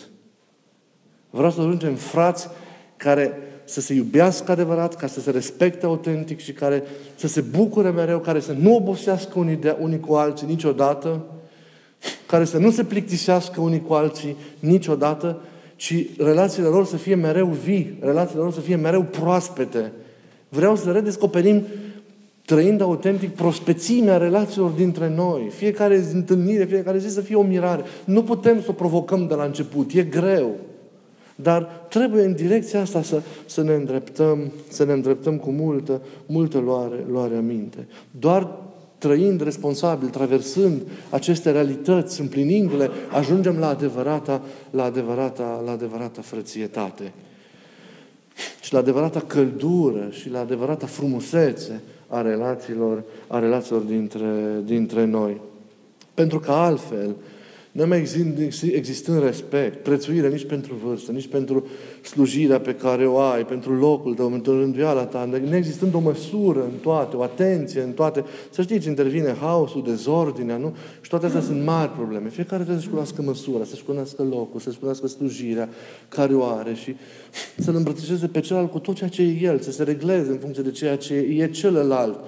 Vreau 1.29 1.51
să 1.51 1.59
ajungem 1.59 1.95
frați 1.95 2.49
care 2.97 3.37
să 3.63 3.81
se 3.81 3.93
iubească 3.93 4.51
adevărat, 4.51 4.95
ca 4.95 5.07
să 5.07 5.19
se 5.19 5.31
respecte 5.31 5.85
autentic 5.85 6.39
și 6.39 6.53
care 6.53 6.83
să 7.15 7.27
se 7.27 7.41
bucure 7.41 7.89
mereu, 7.89 8.19
care 8.19 8.39
să 8.39 8.55
nu 8.59 8.75
obosească 8.75 9.39
unii, 9.39 9.55
de, 9.55 9.75
unii 9.79 9.99
cu 9.99 10.13
alții 10.13 10.47
niciodată, 10.47 11.25
care 12.25 12.45
să 12.45 12.57
nu 12.57 12.71
se 12.71 12.83
plictisească 12.83 13.61
unii 13.61 13.81
cu 13.81 13.93
alții 13.93 14.35
niciodată, 14.59 15.41
ci 15.79 16.05
relațiile 16.17 16.67
lor 16.67 16.85
să 16.85 16.97
fie 16.97 17.15
mereu 17.15 17.47
vii, 17.47 17.97
relațiile 17.99 18.41
lor 18.41 18.51
să 18.51 18.59
fie 18.59 18.75
mereu 18.75 19.03
proaspete. 19.03 19.91
Vreau 20.49 20.75
să 20.75 20.91
redescoperim 20.91 21.63
trăind 22.45 22.81
autentic 22.81 23.35
prospețimea 23.35 24.17
relațiilor 24.17 24.69
dintre 24.69 25.13
noi. 25.15 25.49
Fiecare 25.55 26.03
întâlnire, 26.13 26.65
fiecare 26.65 26.97
zi 26.97 27.09
să 27.09 27.21
fie 27.21 27.35
o 27.35 27.41
mirare. 27.41 27.83
Nu 28.05 28.23
putem 28.23 28.61
să 28.61 28.67
o 28.69 28.73
provocăm 28.73 29.27
de 29.27 29.33
la 29.33 29.43
început. 29.43 29.91
E 29.93 30.03
greu. 30.03 30.55
Dar 31.35 31.63
trebuie 31.89 32.23
în 32.23 32.33
direcția 32.33 32.81
asta 32.81 33.01
să, 33.01 33.21
să 33.45 33.63
ne 33.63 33.73
îndreptăm, 33.73 34.51
să 34.69 34.85
ne 34.85 34.93
îndreptăm 34.93 35.37
cu 35.37 35.49
multă, 35.49 36.01
multă 36.25 36.57
luare, 36.57 37.05
luare 37.11 37.35
aminte. 37.35 37.87
Doar 38.11 38.57
trăind 38.99 39.41
responsabil, 39.41 40.09
traversând 40.09 40.81
aceste 41.09 41.51
realități, 41.51 42.21
împlinindu-le, 42.21 42.89
ajungem 43.11 43.57
la 43.57 43.67
adevărata, 43.67 44.41
la 44.69 44.83
adevărata, 44.83 45.61
la 45.65 45.71
adevărata 45.71 46.21
frățietate. 46.21 47.13
Și 48.61 48.73
la 48.73 48.79
adevărata 48.79 49.19
căldură 49.19 50.07
și 50.11 50.29
la 50.29 50.39
adevărata 50.39 50.85
frumusețe 50.85 51.81
a 52.07 52.21
relațiilor, 52.21 53.03
a 53.27 53.39
relațiilor 53.39 53.81
dintre, 53.81 54.61
dintre 54.63 55.05
noi. 55.05 55.41
Pentru 56.13 56.39
că 56.39 56.51
altfel, 56.51 57.15
nu 57.81 57.87
mai 57.87 58.07
existând 58.73 59.23
respect, 59.23 59.83
prețuire 59.83 60.29
nici 60.29 60.45
pentru 60.45 60.73
vârstă, 60.83 61.11
nici 61.11 61.27
pentru 61.27 61.67
slujirea 62.01 62.59
pe 62.59 62.75
care 62.75 63.07
o 63.07 63.19
ai, 63.19 63.45
pentru 63.45 63.75
locul 63.75 64.13
tău, 64.13 64.29
pentru 64.29 64.59
rânduiala 64.59 65.05
ta, 65.05 65.29
nu 65.47 65.55
existând 65.55 65.93
o 65.93 65.99
măsură 65.99 66.63
în 66.63 66.77
toate, 66.81 67.15
o 67.15 67.21
atenție 67.21 67.81
în 67.81 67.91
toate. 67.91 68.23
Să 68.49 68.61
știți, 68.61 68.87
intervine 68.87 69.35
haosul, 69.39 69.83
dezordinea, 69.83 70.57
nu? 70.57 70.75
Și 71.01 71.09
toate 71.09 71.25
astea 71.25 71.41
sunt 71.41 71.63
mari 71.63 71.91
probleme. 71.91 72.29
Fiecare 72.29 72.63
trebuie 72.63 72.77
să-și 72.77 72.89
cunoască 72.89 73.21
măsura, 73.21 73.63
să-și 73.63 73.83
cunoască 73.83 74.23
locul, 74.23 74.59
să-și 74.59 74.79
cunoască 74.79 75.07
slujirea 75.07 75.69
care 76.09 76.33
o 76.33 76.43
are 76.43 76.73
și 76.73 76.95
să-l 77.57 77.75
îmbrățișeze 77.75 78.27
pe 78.27 78.39
celălalt 78.39 78.71
cu 78.71 78.79
tot 78.79 78.95
ceea 78.95 79.09
ce 79.09 79.21
e 79.21 79.39
el, 79.41 79.59
să 79.59 79.71
se 79.71 79.83
regleze 79.83 80.31
în 80.31 80.37
funcție 80.37 80.63
de 80.63 80.71
ceea 80.71 80.95
ce 80.95 81.13
e 81.13 81.49
celălalt. 81.49 82.19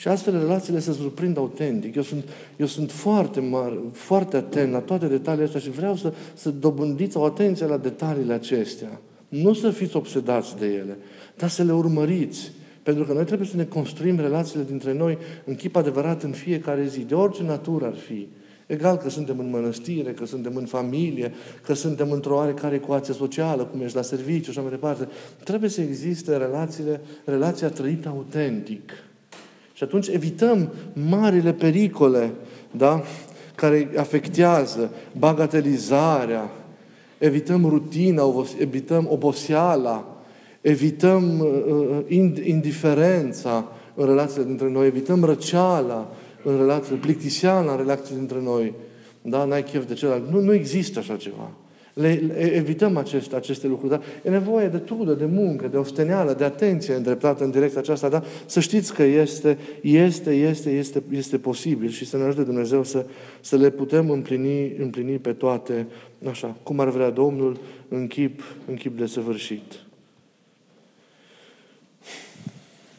Și 0.00 0.08
astfel 0.08 0.38
relațiile 0.38 0.78
se 0.78 0.92
surprind 0.92 1.36
autentic. 1.36 1.94
Eu 1.94 2.02
sunt, 2.02 2.24
eu 2.56 2.66
sunt 2.66 2.90
foarte 2.90 3.40
mare, 3.40 3.78
foarte 3.92 4.36
atent 4.36 4.72
la 4.72 4.78
toate 4.78 5.06
detaliile 5.06 5.44
astea 5.44 5.60
și 5.60 5.70
vreau 5.70 5.96
să, 5.96 6.12
să 6.34 6.50
dobândiți 6.50 7.16
o 7.16 7.24
atenție 7.24 7.66
la 7.66 7.76
detaliile 7.76 8.32
acestea. 8.32 9.00
Nu 9.28 9.52
să 9.52 9.70
fiți 9.70 9.96
obsedați 9.96 10.58
de 10.58 10.66
ele, 10.66 10.98
dar 11.36 11.48
să 11.48 11.62
le 11.62 11.72
urmăriți. 11.72 12.52
Pentru 12.82 13.04
că 13.04 13.12
noi 13.12 13.24
trebuie 13.24 13.48
să 13.48 13.56
ne 13.56 13.64
construim 13.64 14.16
relațiile 14.16 14.64
dintre 14.68 14.92
noi 14.92 15.18
în 15.44 15.54
chip 15.54 15.76
adevărat 15.76 16.22
în 16.22 16.32
fiecare 16.32 16.86
zi, 16.86 17.00
de 17.00 17.14
orice 17.14 17.42
natură 17.42 17.86
ar 17.86 17.96
fi. 17.96 18.28
Egal 18.66 18.96
că 18.96 19.10
suntem 19.10 19.38
în 19.38 19.50
mănăstire, 19.50 20.12
că 20.12 20.26
suntem 20.26 20.56
în 20.56 20.66
familie, 20.66 21.32
că 21.62 21.74
suntem 21.74 22.10
într-o 22.10 22.34
oarecare 22.34 22.74
ecuație 22.74 23.14
socială, 23.14 23.64
cum 23.64 23.80
ești 23.80 23.96
la 23.96 24.02
serviciu 24.02 24.44
și 24.44 24.50
așa 24.50 24.60
mai 24.60 24.70
departe. 24.70 25.08
Trebuie 25.44 25.70
să 25.70 25.80
existe 25.80 26.36
relațiile, 26.36 27.00
relația 27.24 27.68
trăită 27.68 28.08
autentic. 28.08 28.92
Și 29.80 29.86
atunci 29.86 30.08
evităm 30.08 30.72
marile 31.08 31.52
pericole, 31.52 32.32
da? 32.70 33.02
care 33.54 33.90
afectează 33.96 34.90
bagatelizarea, 35.18 36.50
evităm 37.18 37.64
rutina, 37.64 38.22
evităm 38.58 39.06
oboseala, 39.10 40.22
evităm 40.60 41.38
uh, 41.38 42.02
uh 42.08 42.46
indiferența 42.46 43.72
în 43.94 44.06
relațiile 44.06 44.44
dintre 44.44 44.70
noi, 44.70 44.86
evităm 44.86 45.24
răceala 45.24 46.10
în 46.44 46.56
relațiile, 46.56 46.98
plictiseala 46.98 47.70
în 47.70 47.76
relațiile 47.76 48.18
dintre 48.18 48.40
noi. 48.42 48.74
da? 49.22 49.44
n-ai 49.44 49.64
chef 49.64 49.86
de 49.86 49.94
celălalt. 49.94 50.30
Nu, 50.30 50.40
nu 50.40 50.52
există 50.52 50.98
așa 50.98 51.16
ceva. 51.16 51.50
Le, 51.94 52.12
le 52.12 52.54
evităm 52.54 52.96
acest, 52.96 53.32
aceste 53.32 53.66
lucruri. 53.66 53.90
Da? 53.90 54.00
E 54.24 54.30
nevoie 54.30 54.68
de 54.68 54.78
trudă, 54.78 55.12
de 55.12 55.24
muncă, 55.24 55.68
de 55.68 55.76
osteneală, 55.76 56.34
de 56.34 56.44
atenție 56.44 56.94
îndreptată 56.94 57.44
în 57.44 57.50
direcția 57.50 57.80
aceasta. 57.80 58.08
Da? 58.08 58.22
Să 58.46 58.60
știți 58.60 58.94
că 58.94 59.02
este, 59.02 59.58
este, 59.82 60.30
este, 60.34 60.70
este, 60.70 61.02
este 61.10 61.38
posibil 61.38 61.88
și 61.88 62.06
să 62.06 62.16
ne 62.16 62.22
ajute 62.22 62.42
Dumnezeu 62.42 62.84
să, 62.84 63.06
să 63.40 63.56
le 63.56 63.70
putem 63.70 64.10
împlini, 64.10 64.76
împlini 64.76 65.18
pe 65.18 65.32
toate, 65.32 65.86
așa, 66.28 66.56
cum 66.62 66.80
ar 66.80 66.88
vrea 66.88 67.10
Domnul, 67.10 67.58
în 67.88 68.06
chip, 68.06 68.42
în 68.68 68.74
chip 68.74 68.98
de 68.98 69.06
săvârșit. 69.06 69.62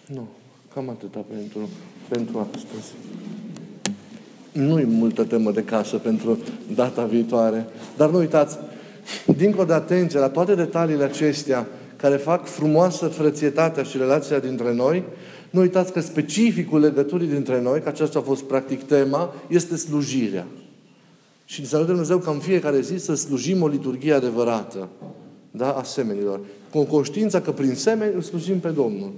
Nu. 0.06 0.28
Cam 0.74 0.90
atâta 0.90 1.26
pentru, 1.30 1.70
pentru 2.08 2.50
astăzi. 2.54 2.94
Nu 4.52 4.80
e 4.80 4.84
multă 4.84 5.24
temă 5.24 5.52
de 5.52 5.64
casă 5.64 5.98
pentru 5.98 6.38
data 6.76 7.06
viitoare. 7.06 7.68
Dar 7.98 8.10
nu 8.10 8.18
uitați, 8.18 8.58
dincolo 9.38 9.66
de 9.66 9.74
atenție 9.74 10.20
la 10.20 10.30
toate 10.30 10.56
detaliile 10.56 11.04
acestea 11.04 11.68
care 11.96 12.16
fac 12.16 12.48
frumoasă 12.48 13.08
frățietatea 13.08 13.84
și 13.84 13.98
relația 13.98 14.40
dintre 14.40 14.74
noi, 14.74 15.04
nu 15.50 15.60
uitați 15.60 15.92
că 15.92 16.00
specificul 16.00 16.80
legăturii 16.80 17.28
dintre 17.28 17.62
noi, 17.62 17.82
că 17.82 17.90
aceasta 17.90 18.20
a 18.20 18.22
fost 18.22 18.44
practic 18.44 18.84
tema, 18.84 19.34
este 19.48 19.76
slujirea. 19.76 20.48
Și 21.46 21.66
să 21.66 21.84
Dumnezeu 21.84 22.18
ca 22.18 22.32
în 22.32 22.40
fiecare 22.40 22.82
zi 22.82 22.98
să 22.98 23.16
slujim 23.16 23.62
o 23.62 23.68
liturghie 23.68 24.14
adevărată. 24.14 24.90
Da? 25.52 25.72
Asemenilor. 25.72 26.40
Cu 26.72 26.84
conștiința 26.84 27.42
că 27.42 27.52
prin 27.52 27.76
semeni 27.76 28.14
îl 28.16 28.22
slujim 28.22 28.60
pe 28.60 28.70
Domnul. 28.70 29.12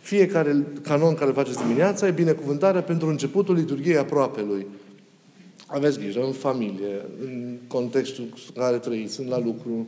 Fiecare 0.00 0.66
canon 0.82 1.14
care 1.14 1.30
faceți 1.30 1.58
dimineața 1.58 2.06
e 2.06 2.10
binecuvântarea 2.10 2.82
pentru 2.82 3.08
începutul 3.08 3.54
liturgiei 3.54 3.96
aproape 3.96 4.44
lui. 4.48 4.66
Aveți 5.66 5.98
grijă 5.98 6.24
în 6.24 6.32
familie, 6.32 7.04
în 7.20 7.56
contextul 7.66 8.24
în 8.24 8.62
care 8.62 8.76
trăiți, 8.76 9.24
la 9.24 9.38
lucru, 9.38 9.86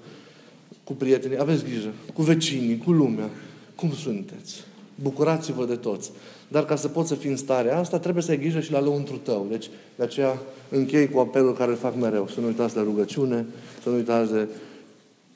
cu 0.85 0.93
prietenii, 0.93 1.39
aveți 1.39 1.65
grijă, 1.65 1.93
cu 2.15 2.23
vecinii, 2.23 2.79
cu 2.79 2.91
lumea. 2.91 3.31
Cum 3.75 3.93
sunteți? 3.93 4.65
Bucurați-vă 5.03 5.65
de 5.65 5.75
toți. 5.75 6.11
Dar 6.49 6.65
ca 6.65 6.77
să 6.77 6.89
poți 6.89 7.09
să 7.09 7.15
fii 7.15 7.31
în 7.31 7.37
starea 7.37 7.79
asta, 7.79 7.99
trebuie 7.99 8.23
să 8.23 8.31
ai 8.31 8.39
grijă 8.39 8.61
și 8.61 8.73
la 8.73 8.81
lăuntru 8.81 9.17
tău. 9.17 9.47
Deci, 9.51 9.71
de 9.97 10.03
aceea 10.03 10.39
închei 10.71 11.09
cu 11.09 11.19
apelul 11.19 11.55
care 11.55 11.71
îl 11.71 11.77
fac 11.77 11.97
mereu. 11.97 12.29
Să 12.29 12.41
nu 12.41 12.47
uitați 12.47 12.75
de 12.75 12.81
rugăciune, 12.81 13.47
să 13.83 13.89
nu 13.89 13.95
uitați 13.95 14.33
de 14.33 14.49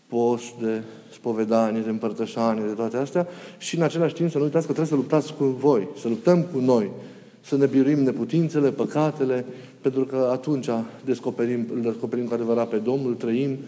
post, 0.07 0.53
de 0.61 0.83
spovedanie, 1.13 1.81
de 1.81 1.91
împărtășanie, 1.91 2.65
de 2.67 2.73
toate 2.73 2.97
astea 2.97 3.27
și 3.59 3.77
în 3.77 3.83
același 3.83 4.15
timp 4.15 4.31
să 4.31 4.39
nu 4.39 4.45
uitați 4.45 4.67
că 4.67 4.73
trebuie 4.73 4.97
să 4.97 5.03
luptați 5.03 5.35
cu 5.35 5.45
voi, 5.45 5.89
să 6.01 6.09
luptăm 6.09 6.43
cu 6.43 6.59
noi, 6.59 6.91
să 7.41 7.57
ne 7.57 7.67
biruim 7.67 8.03
neputințele, 8.03 8.71
păcatele, 8.71 9.45
pentru 9.83 10.05
că 10.05 10.29
atunci 10.33 10.69
descoperim, 11.05 11.67
îl 11.75 11.81
descoperim 11.81 12.27
cu 12.27 12.35
adevărat 12.35 12.69
pe 12.69 12.77
Domnul, 12.77 13.15
trăim, 13.15 13.59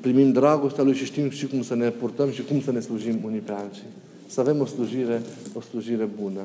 primim 0.00 0.32
dragostea 0.32 0.84
Lui 0.84 0.94
și 0.94 1.04
știm 1.04 1.30
și 1.30 1.46
cum 1.46 1.62
să 1.62 1.74
ne 1.74 1.90
purtăm 1.90 2.30
și 2.30 2.42
cum 2.42 2.60
să 2.60 2.72
ne 2.72 2.80
slujim 2.80 3.20
unii 3.24 3.38
pe 3.38 3.52
alții. 3.52 3.82
Să 4.26 4.40
avem 4.40 4.60
o 4.60 4.64
slujire, 4.64 5.22
o 5.54 5.60
slujire 5.60 6.08
bună. 6.22 6.40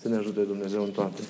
Să 0.00 0.08
ne 0.08 0.16
ajute 0.16 0.40
Dumnezeu 0.40 0.82
în 0.82 0.90
toate. 0.90 1.20